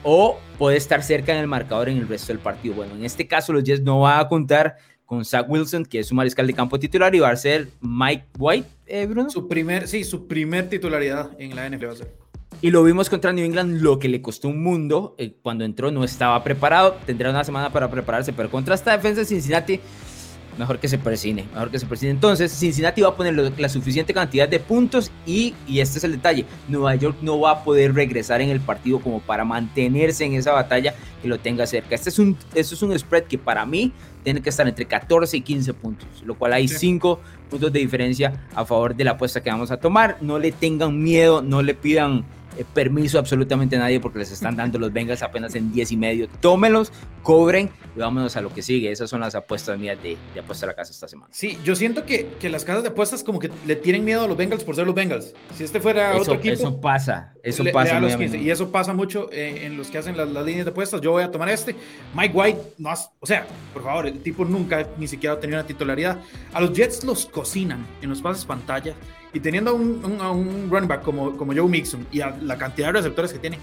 O 0.05 0.39
puede 0.59 0.77
estar 0.77 1.03
cerca 1.03 1.33
en 1.33 1.39
el 1.39 1.49
marcador 1.49 1.89
en 1.89 1.99
el 1.99 2.07
resto 2.07 2.29
del 2.29 2.39
partido. 2.39 2.77
Bueno, 2.77 2.95
en 2.95 3.05
este 3.05 3.27
caso 3.27 3.53
los 3.53 3.65
Jets 3.65 3.83
no 3.83 4.01
van 4.01 4.21
a 4.21 4.29
contar 4.29 4.77
con 5.05 5.25
Zach 5.25 5.47
Wilson, 5.49 5.85
que 5.85 5.99
es 5.99 6.07
su 6.09 6.15
mariscal 6.15 6.47
de 6.47 6.55
campo 6.55 6.79
titular, 6.79 7.15
y 7.15 7.21
va 7.21 7.31
a 7.31 7.37
ser 7.37 7.69
Mike 7.81 8.25
White, 8.39 8.69
eh, 8.87 9.07
Bruno. 9.07 9.31
Su 9.31 9.49
primer, 9.49 9.89
sí, 9.89 10.05
su 10.05 10.27
primer 10.27 10.69
titularidad 10.69 11.31
en 11.39 11.57
la 11.57 11.69
NFL 11.69 11.87
va 11.87 11.93
a 11.93 11.97
ser. 11.97 12.25
Y 12.61 12.71
lo 12.71 12.83
vimos 12.83 13.11
contra 13.11 13.33
New 13.33 13.45
England, 13.45 13.83
lo 13.83 13.99
que 13.99 14.09
le 14.09 14.23
costó 14.23 14.49
un 14.49 14.63
mundo. 14.63 15.15
Eh, 15.19 15.35
cuando 15.43 15.65
entró 15.65 15.91
no 15.91 16.05
estaba 16.05 16.43
preparado, 16.43 16.97
tendrá 17.05 17.31
una 17.31 17.45
semana 17.45 17.71
para 17.71 17.91
prepararse, 17.91 18.33
pero 18.33 18.51
contra 18.51 18.75
esta 18.75 18.93
defensa 18.93 19.21
de 19.21 19.27
Cincinnati 19.27 19.81
mejor 20.59 20.79
que 20.79 20.89
se 20.89 20.99
presine, 20.99 21.47
mejor 21.53 21.71
que 21.71 21.79
se 21.79 21.87
presine. 21.87 22.11
Entonces, 22.11 22.53
Cincinnati 22.53 23.03
va 23.03 23.09
a 23.11 23.17
poner 23.17 23.53
la 23.59 23.69
suficiente 23.69 24.13
cantidad 24.15 24.49
de 24.49 24.61
puntos 24.61 25.11
y, 25.27 25.55
y 25.67 25.81
este 25.81 25.99
es 25.99 26.05
el 26.05 26.13
detalle, 26.13 26.45
Nueva 26.69 26.95
York 26.95 27.17
no 27.23 27.41
va 27.41 27.51
a 27.51 27.65
poder 27.65 27.95
regresar 27.95 28.41
en 28.41 28.51
el 28.51 28.61
partido 28.61 29.01
como 29.01 29.21
para 29.21 29.45
mantenerse 29.45 30.25
en 30.25 30.35
esa 30.35 30.53
batalla 30.53 30.95
que 31.23 31.29
lo 31.29 31.39
tenga 31.39 31.67
cerca. 31.67 31.95
Este 31.95 32.11
es 32.11 32.19
un, 32.19 32.37
este 32.55 32.75
es 32.75 32.83
un 32.83 32.99
spread 32.99 33.25
que 33.25 33.39
para 33.39 33.65
mí 33.67 33.93
tiene 34.23 34.41
que 34.41 34.51
estar 34.51 34.67
entre 34.67 34.87
14 34.87 35.37
y 35.37 35.41
15 35.43 35.75
puntos, 35.75 36.09
lo 36.25 36.35
cual 36.35 36.55
hay 36.55 36.67
5 36.67 37.21
puntos 37.51 37.73
de 37.73 37.79
diferencia 37.79 38.47
a 38.55 38.65
favor 38.65 38.95
de 38.95 39.05
la 39.05 39.13
apuesta 39.13 39.43
que 39.43 39.51
vamos 39.51 39.71
a 39.71 39.77
tomar. 39.77 40.17
No 40.21 40.39
le 40.39 40.51
tengan 40.53 41.03
miedo, 41.03 41.43
no 41.43 41.63
le 41.63 41.75
pidan 41.75 42.25
eh, 42.57 42.65
permiso 42.73 43.19
absolutamente 43.19 43.77
a 43.77 43.81
nadie 43.81 44.01
porque 44.01 44.19
les 44.19 44.31
están 44.31 44.57
dando 44.57 44.79
los 44.79 44.93
Bengals 44.93 45.23
apenas 45.23 45.55
en 45.55 45.73
10 45.73 45.93
y 45.93 45.97
medio. 45.97 46.29
Tómelos, 46.41 46.93
cobren 47.23 47.71
y 47.97 47.99
vámonos 47.99 48.37
a 48.37 48.41
lo 48.41 48.53
que 48.53 48.63
sigue. 48.63 48.91
Esas 48.91 49.11
son 49.11 49.21
las 49.21 49.35
apuestas 49.35 49.79
mías 49.79 50.01
de, 50.03 50.17
de 50.33 50.41
apuesta 50.41 50.67
a 50.67 50.69
la 50.69 50.75
casa 50.75 50.93
esta 50.93 51.09
semana. 51.09 51.29
Sí, 51.33 51.59
yo 51.65 51.75
siento 51.75 52.05
que, 52.05 52.29
que, 52.39 52.49
las 52.49 52.65
casas 52.65 52.83
de 52.83 52.91
apuestas 52.91 53.25
como 53.25 53.39
que 53.39 53.51
le 53.67 53.77
tienen 53.77 54.05
miedo 54.05 54.25
a 54.25 54.29
los 54.29 54.37
Bengals 54.37 54.65
por 54.65 54.77
ser 54.77 54.87
los 54.87 54.95
Bengals. 54.95 55.35
Si 55.55 55.65
este 55.65 55.81
fuera 55.81 56.13
eso, 56.13 56.23
otro 56.23 56.35
equipo... 56.35 56.55
Eso 56.55 56.81
pasa, 56.81 57.33
eso 57.43 57.65
pasa. 57.73 58.01
y 58.37 58.51
eso 58.51 58.71
pasa 58.71 58.93
mucho 58.93 59.29
eh, 59.33 59.67
en 59.67 59.77
los 59.77 59.91
que 59.91 59.99
hacen 59.99 60.17
las, 60.17 60.29
las, 60.29 60.45
líneas 60.45 60.65
de 60.65 60.71
apuestas. 60.71 61.01
Yo 61.01 61.13
voy 61.13 61.23
a 61.23 61.31
tomar 61.31 61.49
este. 61.49 61.75
Mike 62.15 62.37
White, 62.37 62.61
no 62.79 62.91
o 63.21 63.27
sea, 63.27 63.47
por 63.73 63.83
favor, 63.83 64.07
el 64.07 64.21
tipo 64.21 64.45
nunca 64.45 64.87
ni 64.99 65.09
siquiera 65.09 65.35
ha 65.35 65.41
tenido 65.41 65.59
una 65.59 65.67
titularidad. 65.67 66.19
A 66.53 66.61
los 66.61 66.73
Jets 66.73 67.05
los 67.05 67.27
cocinan 67.27 67.87
en 68.03 68.11
los 68.11 68.23
pases 68.23 68.45
pantalla 68.45 68.95
y 69.35 69.41
teniendo 69.41 69.73
a 69.73 69.75
un, 69.75 70.03
un, 70.05 70.21
un, 70.21 70.71
running 70.71 70.89
back 70.89 71.03
como, 71.03 71.37
como 71.37 71.53
Joe 71.53 71.69
Mixon 71.69 72.07
y 72.11 72.21
a 72.21 72.31
la 72.41 72.57
cantidad 72.57 72.89
de 72.89 72.93
receptores 72.95 73.33
que 73.33 73.39
tiene, 73.39 73.59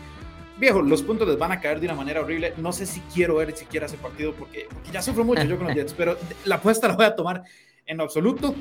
viejo, 0.58 0.82
los 0.82 1.02
puntos 1.02 1.28
les 1.28 1.40
van 1.40 1.52
a 1.54 1.60
caer 1.60 1.80
de 1.80 1.88
una 1.88 1.96
manera 1.96 2.22
horrible. 2.22 2.54
No 2.58 2.72
sé 2.74 2.86
si 2.86 3.00
quiero 3.14 3.36
ver 3.36 3.56
siquiera 3.56 3.88
ese 3.88 3.98
partido 3.98 4.34
porque, 4.34 4.68
porque 4.72 4.92
ya 4.92 5.02
sufro 5.02 5.24
mucho 5.24 5.44
yo 5.44 5.58
con 5.58 5.68
los 5.68 5.76
Jets, 5.78 5.94
pero 5.94 6.18
la 6.46 6.56
apuesta 6.56 6.88
la 6.88 6.96
voy 6.96 7.06
a 7.06 7.16
tomar 7.16 7.44
en 7.86 8.02
absoluto. 8.02 8.54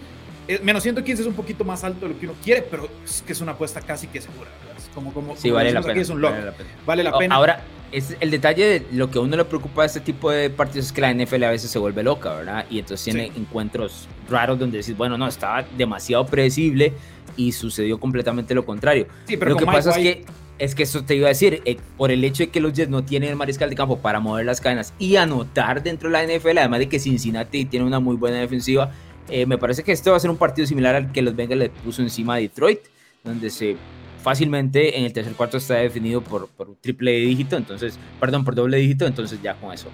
Eh, 0.51 0.59
menos 0.65 0.83
115 0.83 1.23
es 1.23 1.29
un 1.29 1.35
poquito 1.35 1.65
más 1.65 1.85
alto 1.85 2.09
de 2.09 2.13
lo 2.13 2.19
que 2.19 2.27
uno 2.27 2.35
quiere, 2.43 2.63
pero 2.63 2.89
es 3.05 3.23
que 3.25 3.33
es 3.33 3.41
una 3.41 3.53
apuesta 3.53 3.81
casi 3.81 4.09
que 4.09 4.21
segura. 4.21 4.51
Como, 4.93 5.15
como, 5.15 5.37
sí, 5.37 5.49
vale, 5.49 5.71
la 5.71 5.81
pena, 5.81 6.01
es 6.01 6.09
un 6.09 6.21
vale, 6.21 6.45
la 6.45 6.51
pena, 6.51 6.71
vale 6.85 7.05
la 7.05 7.17
pena. 7.17 7.35
Ahora, 7.37 7.63
es 7.93 8.17
el 8.19 8.33
detalle 8.33 8.67
de 8.67 8.87
lo 8.91 9.13
que 9.13 9.19
a 9.19 9.21
uno 9.21 9.37
le 9.37 9.45
preocupa 9.45 9.83
de 9.83 9.87
este 9.87 10.01
tipo 10.01 10.29
de 10.29 10.51
partidos 10.51 10.87
es 10.87 10.93
que 10.93 11.03
la 11.03 11.15
NFL 11.15 11.45
a 11.45 11.51
veces 11.51 11.71
se 11.71 11.79
vuelve 11.79 12.03
loca, 12.03 12.35
¿verdad? 12.35 12.67
Y 12.69 12.81
entonces 12.81 13.05
tiene 13.05 13.31
sí. 13.33 13.41
encuentros 13.41 14.09
raros 14.29 14.59
donde 14.59 14.79
decís, 14.79 14.97
bueno, 14.97 15.17
no, 15.17 15.29
estaba 15.29 15.63
demasiado 15.79 16.27
predecible 16.27 16.95
y 17.37 17.53
sucedió 17.53 18.01
completamente 18.01 18.53
lo 18.53 18.67
contrario. 18.67 19.07
Sí, 19.27 19.37
pero 19.37 19.53
lo 19.53 19.57
que 19.57 19.67
Mike 19.67 19.77
pasa 19.77 19.91
White... 19.93 20.11
es 20.11 20.17
que 20.17 20.33
es 20.61 20.75
que 20.75 20.83
eso 20.83 21.03
te 21.05 21.15
iba 21.15 21.27
a 21.27 21.31
decir, 21.31 21.63
eh, 21.65 21.79
por 21.97 22.11
el 22.11 22.23
hecho 22.23 22.43
de 22.43 22.51
que 22.51 22.61
los 22.61 22.75
Jets 22.75 22.91
no 22.91 23.03
tienen 23.03 23.31
el 23.31 23.37
mariscal 23.37 23.71
de 23.71 23.77
campo 23.77 23.99
para 23.99 24.21
mover 24.21 24.45
las 24.45 24.61
cadenas 24.61 24.93
y 24.99 25.17
anotar 25.17 25.83
dentro 25.83 26.11
de 26.11 26.13
la 26.13 26.23
NFL, 26.23 26.59
además 26.59 26.81
de 26.81 26.89
que 26.91 26.99
Cincinnati 26.99 27.65
tiene 27.65 27.87
una 27.87 27.99
muy 27.99 28.17
buena 28.17 28.39
defensiva, 28.39 28.93
eh, 29.31 29.47
me 29.47 29.59
parece 29.59 29.83
que 29.83 29.93
este 29.93 30.11
va 30.11 30.17
a 30.17 30.21
ser 30.21 30.31
un 30.31 30.37
partido 30.37 30.67
similar 30.67 30.95
al 30.95 31.13
que 31.13 31.23
los 31.23 31.35
Bengals 31.35 31.59
le 31.59 31.71
puso 31.71 32.03
encima 32.03 32.35
a 32.35 32.39
Detroit, 32.39 32.81
donde 33.25 33.51
se 33.51 33.77
fácilmente 34.23 34.99
en 34.99 35.05
el 35.05 35.13
tercer 35.13 35.33
cuarto 35.35 35.57
está 35.57 35.75
definido 35.77 36.21
por, 36.21 36.49
por 36.49 36.69
un 36.69 36.77
triple 36.77 37.13
dígito, 37.13 37.57
entonces, 37.57 37.99
perdón, 38.19 38.45
por 38.45 38.55
doble 38.55 38.77
dígito, 38.77 39.07
entonces 39.07 39.41
ya 39.43 39.55
con 39.55 39.73
eso 39.73 39.89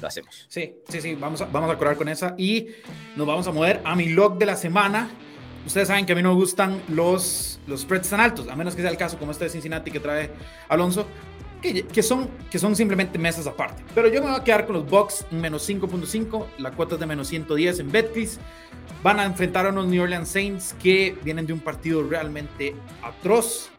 lo 0.00 0.08
hacemos. 0.08 0.46
Sí, 0.48 0.74
sí, 0.88 1.00
sí, 1.00 1.14
vamos 1.14 1.40
a, 1.40 1.46
vamos 1.46 1.70
a 1.70 1.78
correr 1.78 1.96
con 1.96 2.08
esa 2.08 2.34
y 2.36 2.68
nos 3.16 3.26
vamos 3.26 3.46
a 3.46 3.52
mover 3.52 3.80
a 3.84 3.94
mi 3.94 4.08
log 4.08 4.38
de 4.38 4.46
la 4.46 4.56
semana. 4.56 5.10
Ustedes 5.64 5.88
saben 5.88 6.06
que 6.06 6.12
a 6.12 6.16
mí 6.16 6.22
no 6.22 6.30
me 6.30 6.34
gustan 6.34 6.82
los, 6.88 7.60
los 7.68 7.82
spreads 7.82 8.10
tan 8.10 8.20
altos, 8.20 8.48
a 8.48 8.56
menos 8.56 8.74
que 8.74 8.82
sea 8.82 8.90
el 8.90 8.96
caso 8.96 9.16
como 9.16 9.30
este 9.30 9.44
de 9.44 9.50
Cincinnati 9.50 9.92
que 9.92 10.00
trae 10.00 10.30
Alonso, 10.68 11.06
que, 11.62 11.84
que, 11.84 12.02
son, 12.02 12.28
que 12.50 12.58
son 12.58 12.76
simplemente 12.76 13.18
mesas 13.18 13.46
aparte. 13.46 13.82
Pero 13.94 14.08
yo 14.08 14.20
me 14.22 14.30
voy 14.30 14.38
a 14.38 14.44
quedar 14.44 14.66
con 14.66 14.74
los 14.74 14.86
Bucks 14.88 15.24
en 15.30 15.40
menos 15.40 15.68
5.5, 15.68 16.46
la 16.58 16.72
cuota 16.72 16.94
es 16.94 17.00
de 17.00 17.06
menos 17.06 17.28
110 17.28 17.78
en 17.78 17.92
Betcris. 17.92 18.38
Van 19.02 19.18
a 19.18 19.24
enfrentar 19.24 19.66
a 19.66 19.70
unos 19.70 19.86
New 19.86 20.02
Orleans 20.02 20.28
Saints 20.28 20.74
que 20.82 21.16
vienen 21.24 21.46
de 21.46 21.52
un 21.52 21.60
partido 21.60 22.02
realmente 22.02 22.74
atroz, 23.02 23.70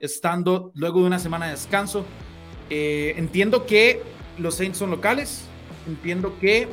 estando 0.00 0.72
luego 0.74 1.00
de 1.00 1.06
una 1.06 1.18
semana 1.18 1.46
de 1.46 1.52
descanso. 1.52 2.06
Eh, 2.70 3.14
entiendo 3.16 3.66
que 3.66 4.02
los 4.38 4.54
Saints 4.54 4.78
son 4.78 4.90
locales, 4.90 5.44
entiendo 5.86 6.38
que 6.40 6.68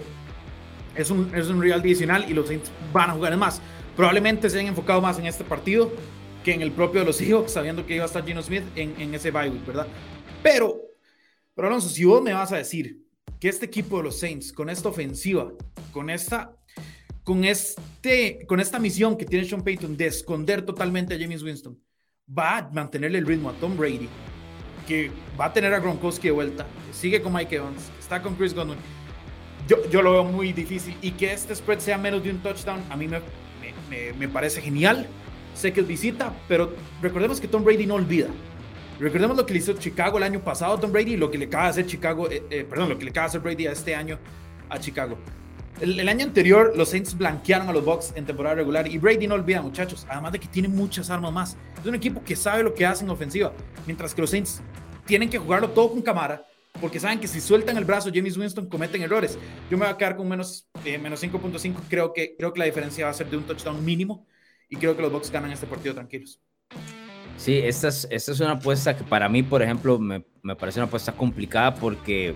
es 0.95 1.10
un, 1.10 1.32
es 1.36 1.47
un 1.47 1.62
rival 1.62 1.82
adicional 1.82 2.25
y 2.29 2.34
los 2.34 2.47
Saints 2.47 2.71
van 2.93 3.10
a 3.10 3.13
jugar 3.13 3.36
más. 3.38 3.62
Probablemente 3.95 4.49
se 4.49 4.58
hayan 4.58 4.69
enfocado 4.69 5.01
más 5.01 5.19
en 5.19 5.25
este 5.25 5.43
partido 5.43 5.91
que 6.43 6.53
en 6.53 6.62
el 6.62 6.71
propio 6.71 7.01
de 7.01 7.08
los 7.08 7.15
Seahawks, 7.17 7.51
sabiendo 7.51 7.86
que 7.86 7.95
iba 7.95 8.03
a 8.03 8.08
estar 8.08 8.25
Gino 8.25 8.41
Smith 8.41 8.63
en, 8.75 8.95
en 8.99 9.13
ese 9.13 9.32
bye 9.32 9.49
week, 9.49 9.65
¿verdad? 9.65 9.88
Pero, 10.41 10.82
pero 11.56 11.67
Alonso, 11.67 11.89
si 11.89 12.06
vos 12.06 12.21
me 12.21 12.34
vas 12.34 12.52
a 12.52 12.58
decir 12.58 13.04
que 13.39 13.49
este 13.49 13.65
equipo 13.65 13.97
de 13.97 14.04
los 14.04 14.19
Saints, 14.19 14.52
con 14.52 14.69
esta 14.69 14.89
ofensiva, 14.89 15.52
con 15.91 16.10
esta, 16.10 16.56
con 17.23 17.43
este, 17.43 18.45
con 18.47 18.60
esta 18.60 18.80
misión 18.80 19.17
que 19.17 19.25
tiene 19.25 19.45
Sean 19.45 19.63
Payton 19.63 19.95
de 19.97 20.08
esconder 20.08 20.62
totalmente 20.62 21.15
a 21.15 21.19
James 21.19 21.43
Winston, 21.43 21.78
va 22.38 22.58
a 22.58 22.69
mantenerle 22.69 23.19
el 23.19 23.25
ritmo 23.25 23.49
a 23.49 23.54
Tom 23.54 23.78
Brady, 23.78 24.10
que 24.88 25.12
va 25.39 25.45
a 25.45 25.54
tener 25.54 25.73
a 25.73 25.80
Gronkowski 25.80 26.28
de 26.28 26.32
vuelta, 26.32 26.67
sigue 26.91 27.21
con 27.21 27.34
Mike 27.34 27.56
Evans, 27.56 27.91
está 27.99 28.21
con 28.21 28.36
Chris 28.36 28.54
Godwin, 28.54 28.78
yo, 29.69 29.88
yo 29.89 30.02
lo 30.02 30.12
veo 30.13 30.23
muy 30.23 30.52
difícil. 30.52 30.95
Y 31.02 31.12
que 31.12 31.32
este 31.32 31.56
spread 31.56 31.80
sea 31.80 31.97
menos 31.97 32.23
de 32.23 32.32
un 32.32 32.39
touchdown, 32.39 32.82
a 32.89 32.97
mí 32.97 33.08
me, 33.08 33.21
me, 33.89 34.13
me 34.13 34.28
parece 34.28 34.62
genial. 34.62 35.08
Sé 35.54 35.71
que 35.71 35.82
es 35.82 35.88
visita, 35.88 36.34
pero 36.47 36.73
recordemos 37.02 37.39
que 37.39 37.47
Tom 37.47 37.63
Brady 37.63 37.86
no 37.86 37.95
olvida. 37.95 38.30
Recordemos 39.00 39.38
lo 39.38 39.46
que 39.46 39.54
le 39.54 39.60
hizo 39.60 39.74
Chicago 39.74 40.18
el 40.18 40.24
año 40.24 40.42
pasado 40.42 40.74
a 40.74 40.80
Tom 40.80 40.92
Brady 40.92 41.14
y 41.14 41.18
lo 41.18 41.32
que 41.32 41.38
le 41.38 41.46
acaba 41.46 41.66
de 41.66 41.70
hacer 41.70 41.86
Chicago, 41.86 42.30
eh, 42.30 42.44
eh, 42.50 42.66
perdón, 42.70 42.90
lo 42.90 42.98
que 42.98 43.06
le 43.06 43.12
acaba 43.12 43.28
hacer 43.28 43.40
Brady 43.40 43.68
a 43.68 43.72
este 43.72 43.96
año 43.96 44.20
a 44.70 44.80
Chicago. 44.80 45.18
El, 45.80 46.00
el, 46.00 46.10
año 46.10 46.26
anterior 46.26 46.74
los 46.76 46.90
Saints 46.90 47.18
blanquearon 47.18 47.70
a 47.70 47.72
los 47.72 47.86
Bucks 47.86 48.12
en 48.16 48.26
temporada 48.26 48.56
regular 48.56 48.86
y 48.88 48.98
Brady 48.98 49.28
no 49.28 49.36
olvida, 49.36 49.62
muchachos, 49.62 50.06
además 50.10 50.34
de 50.34 50.40
que 50.40 50.48
tiene 50.48 50.68
muchas 50.68 51.10
armas 51.10 51.32
más. 51.32 51.58
Es 51.80 51.86
un 51.86 51.96
equipo 51.96 52.22
que 52.24 52.36
sabe 52.36 52.64
lo 52.64 52.74
que 52.74 52.86
hace 52.86 53.06
en 53.06 53.10
ofensiva, 53.10 53.54
mientras 53.86 54.14
que 54.14 54.22
los 54.22 54.30
Saints 54.30 54.62
tienen 55.06 55.30
que 55.30 55.38
jugarlo 55.38 55.70
todo 55.70 55.92
con 55.92 56.02
cámara 56.02 56.46
porque 56.80 57.00
saben 57.00 57.20
que 57.20 57.28
si 57.28 57.42
sueltan 57.42 57.78
el 57.78 57.86
brazo 57.86 58.10
James 58.14 58.38
Winston 58.38 58.68
cometen 58.68 59.02
errores. 59.02 59.38
Yo 59.70 59.78
me 59.78 59.86
voy 59.86 59.94
a 59.94 59.98
quedar 59.98 60.16
con 60.16 60.28
menos, 60.28 60.68
eh, 60.86 60.98
menos 60.98 61.22
5.5, 61.22 61.76
creo 61.90 62.14
que, 62.14 62.36
creo 62.38 62.54
que 62.54 62.60
la 62.60 62.66
diferencia 62.66 63.06
va 63.06 63.12
a 63.12 63.14
ser 63.14 63.30
de 63.30 63.38
un 63.38 63.44
touchdown 63.44 63.84
mínimo 63.84 64.26
y 64.70 64.78
creo 64.78 64.96
que 64.96 65.02
los 65.02 65.12
Bucks 65.12 65.32
ganan 65.32 65.52
este 65.52 65.68
partido 65.68 65.94
tranquilos. 65.94 66.42
Sí, 67.39 67.58
esta 67.58 67.88
es, 67.88 68.06
esta 68.12 68.34
es 68.34 68.39
una 68.41 68.52
apuesta 68.52 68.97
que 68.97 69.06
para 69.06 69.30
mí, 69.30 69.43
por 69.43 69.62
ejemplo, 69.62 69.97
me, 69.97 70.25
me, 70.43 70.58
parece 70.58 70.82
una 70.82 70.88
apuesta 70.88 71.13
complicada 71.13 71.73
porque 71.73 72.36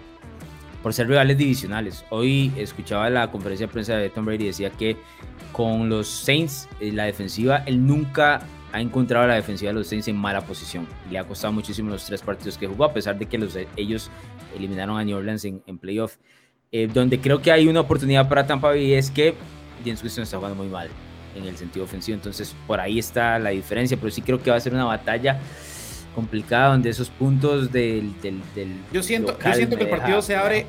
por 0.82 0.94
ser 0.94 1.10
rivales 1.10 1.38
divisionales. 1.38 2.06
Hoy 2.10 2.54
escuchaba 2.56 3.10
la 3.10 3.30
conferencia 3.30 3.68
de 3.68 3.74
prensa 3.74 3.98
de 3.98 4.10
Tom 4.10 4.24
Brady 4.24 4.46
y 4.46 4.48
decía 4.48 4.70
que 4.70 4.96
con 5.52 5.90
los 5.90 6.08
Saints, 6.08 6.70
eh, 6.80 6.94
la 6.94 7.04
defensiva, 7.04 7.64
él 7.66 7.86
nunca 7.86 8.48
ha 8.72 8.80
encontrado 8.80 9.28
la 9.28 9.36
defensiva 9.36 9.74
de 9.74 9.80
los 9.80 9.88
Saints 9.88 10.08
en 10.08 10.16
mala 10.16 10.40
posición. 10.46 10.88
Le 11.12 11.20
ha 11.20 11.26
costado 11.26 11.52
muchísimo 11.52 11.90
los 11.90 12.06
tres 12.06 12.22
partidos 12.22 12.58
que 12.58 12.68
jugó, 12.68 12.86
a 12.86 12.94
pesar 12.94 13.20
de 13.20 13.26
que 13.26 13.38
los, 13.38 13.58
ellos 13.76 14.10
eliminaron 14.56 14.98
a 14.98 15.04
New 15.04 15.18
Orleans 15.18 15.44
en, 15.44 15.78
playoff. 15.80 16.16
Eh, 16.72 16.88
donde 16.88 17.20
creo 17.20 17.42
que 17.42 17.52
hay 17.52 17.68
una 17.68 17.82
oportunidad 17.82 18.30
para 18.30 18.48
Tampa 18.48 18.70
Bay 18.70 18.94
es 18.94 19.12
que 19.12 19.36
James 19.84 20.02
Winston 20.02 20.24
está 20.24 20.38
jugando 20.38 20.56
muy 20.56 20.70
mal 20.70 20.90
en 21.36 21.46
el 21.46 21.58
sentido 21.58 21.86
ofensivo. 21.86 22.16
Entonces, 22.16 22.56
por 22.68 22.80
ahí 22.80 23.00
está 23.00 23.40
la 23.40 23.50
diferencia, 23.52 23.98
pero 23.98 24.12
sí 24.12 24.22
creo 24.22 24.42
que 24.42 24.52
va 24.52 24.58
a 24.58 24.60
ser 24.60 24.74
una 24.74 24.86
batalla 24.86 25.40
complicada 26.14 26.70
donde 26.70 26.90
esos 26.90 27.10
puntos 27.10 27.72
del, 27.72 28.14
del, 28.22 28.42
yo 28.92 29.04
siento 29.04 29.38
yo 29.38 29.54
siento 29.54 29.78
que 29.78 29.84
el 29.84 29.90
partido 29.90 30.22
se 30.22 30.36
abre 30.36 30.68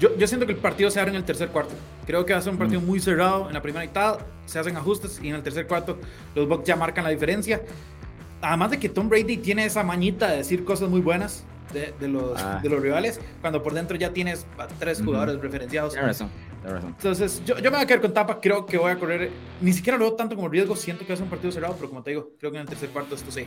yo, 0.00 0.16
yo, 0.16 0.26
siento 0.26 0.46
que 0.46 0.52
el 0.52 0.58
partido 0.58 0.90
se 0.90 0.98
abre 0.98 1.12
en 1.12 1.16
el 1.16 1.24
tercer 1.24 1.48
cuarto 1.48 1.74
creo 2.06 2.26
que 2.26 2.32
va 2.32 2.40
a 2.40 2.42
ser 2.42 2.52
un 2.52 2.58
partido 2.58 2.80
mm. 2.80 2.84
muy 2.84 2.98
cerrado 2.98 3.46
en 3.46 3.54
la 3.54 3.62
primera 3.62 3.84
mitad 3.84 4.18
se 4.46 4.58
hacen 4.58 4.76
ajustes 4.76 5.20
y 5.22 5.28
en 5.28 5.36
el 5.36 5.42
tercer 5.42 5.66
cuarto 5.66 5.98
los 6.34 6.48
Bucks 6.48 6.66
ya 6.66 6.76
marcan 6.76 7.04
la 7.04 7.10
diferencia 7.10 7.62
además 8.40 8.72
de 8.72 8.80
que 8.80 8.88
Tom 8.88 9.08
Brady 9.08 9.36
tiene 9.36 9.64
esa 9.64 9.84
mañita 9.84 10.28
de 10.28 10.38
decir 10.38 10.64
cosas 10.64 10.88
muy 10.88 11.00
buenas 11.00 11.44
de, 11.72 11.94
de 12.00 12.08
los, 12.08 12.40
ah. 12.42 12.58
de 12.60 12.68
los 12.68 12.82
rivales 12.82 13.20
cuando 13.40 13.62
por 13.62 13.74
dentro 13.74 13.96
ya 13.96 14.12
tienes 14.12 14.44
a 14.58 14.66
tres 14.66 15.00
jugadores 15.00 15.40
referenciados 15.40 15.94
razón 15.96 16.30
entonces, 16.64 17.42
yo, 17.44 17.56
yo, 17.58 17.70
me 17.70 17.76
voy 17.76 17.80
a 17.80 17.86
quedar 17.86 18.00
con 18.00 18.14
Tampa. 18.14 18.40
Creo 18.40 18.64
que 18.66 18.78
voy 18.78 18.90
a 18.90 18.98
correr. 18.98 19.30
Ni 19.60 19.72
siquiera 19.72 19.98
lo 19.98 20.04
veo 20.04 20.14
tanto 20.14 20.36
como 20.36 20.48
riesgo. 20.48 20.76
Siento 20.76 21.04
que 21.04 21.08
va 21.08 21.14
a 21.14 21.16
ser 21.16 21.24
un 21.24 21.30
partido 21.30 21.52
cerrado, 21.52 21.74
pero 21.76 21.88
como 21.88 22.02
te 22.02 22.10
digo, 22.10 22.30
creo 22.38 22.52
que 22.52 22.58
en 22.58 22.62
el 22.62 22.68
tercer 22.68 22.90
cuarto 22.90 23.14
esto 23.14 23.30
se, 23.32 23.46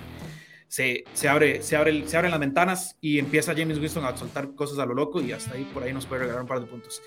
se, 0.68 1.06
se, 1.14 1.30
abre, 1.30 1.62
se, 1.64 1.76
abre, 1.76 2.08
se 2.08 2.18
abren 2.18 2.32
las 2.32 2.40
ventanas 2.40 2.98
y 3.00 3.20
empieza 3.20 3.54
James 3.56 3.80
Winston 3.80 4.06
a 4.06 4.16
soltar 4.18 4.54
cosas 4.56 4.80
a 4.80 4.86
lo 4.86 4.94
loco. 4.94 5.22
Y 5.22 5.32
hasta 5.32 5.56
ahí, 5.56 5.64
por 5.74 5.84
ahí 5.84 5.94
nos 5.94 6.06
puede 6.06 6.22
regalar 6.22 6.42
un 6.42 6.48
par 6.48 6.60
de 6.60 6.66
puntos. 6.66 7.02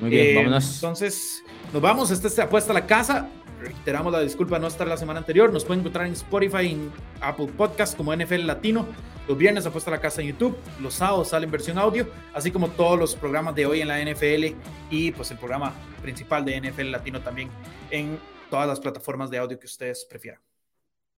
Muy 0.00 0.10
bien, 0.10 0.26
eh, 0.26 0.34
vámonos. 0.36 0.74
Entonces, 0.74 1.42
nos 1.72 1.82
vamos. 1.82 2.10
Esta 2.10 2.28
es 2.28 2.38
apuesta 2.38 2.70
a 2.70 2.74
la 2.74 2.86
casa. 2.86 3.28
Reiteramos 3.60 4.12
la 4.12 4.20
disculpa 4.20 4.58
no 4.58 4.66
estar 4.66 4.86
la 4.86 4.96
semana 4.96 5.18
anterior. 5.18 5.52
Nos 5.52 5.64
pueden 5.64 5.80
encontrar 5.80 6.06
en 6.06 6.12
Spotify, 6.12 6.66
en 6.70 6.92
Apple 7.20 7.48
Podcast 7.56 7.96
como 7.96 8.14
NFL 8.14 8.46
Latino. 8.46 8.86
Los 9.26 9.36
viernes 9.36 9.66
apuesta 9.66 9.90
a 9.90 9.94
la 9.94 10.00
casa 10.00 10.22
en 10.22 10.28
YouTube. 10.28 10.56
Los 10.80 10.94
sábados 10.94 11.28
sale 11.28 11.44
en 11.44 11.50
versión 11.50 11.78
audio, 11.78 12.08
así 12.32 12.50
como 12.50 12.68
todos 12.68 12.98
los 12.98 13.14
programas 13.14 13.54
de 13.54 13.66
hoy 13.66 13.80
en 13.80 13.88
la 13.88 14.00
NFL 14.02 14.56
y 14.90 15.10
pues 15.12 15.30
el 15.30 15.38
programa 15.38 15.74
principal 16.00 16.44
de 16.44 16.60
NFL 16.60 16.90
Latino 16.90 17.20
también 17.20 17.50
en 17.90 18.18
todas 18.50 18.66
las 18.66 18.80
plataformas 18.80 19.30
de 19.30 19.38
audio 19.38 19.58
que 19.58 19.66
ustedes 19.66 20.06
prefieran. 20.08 20.47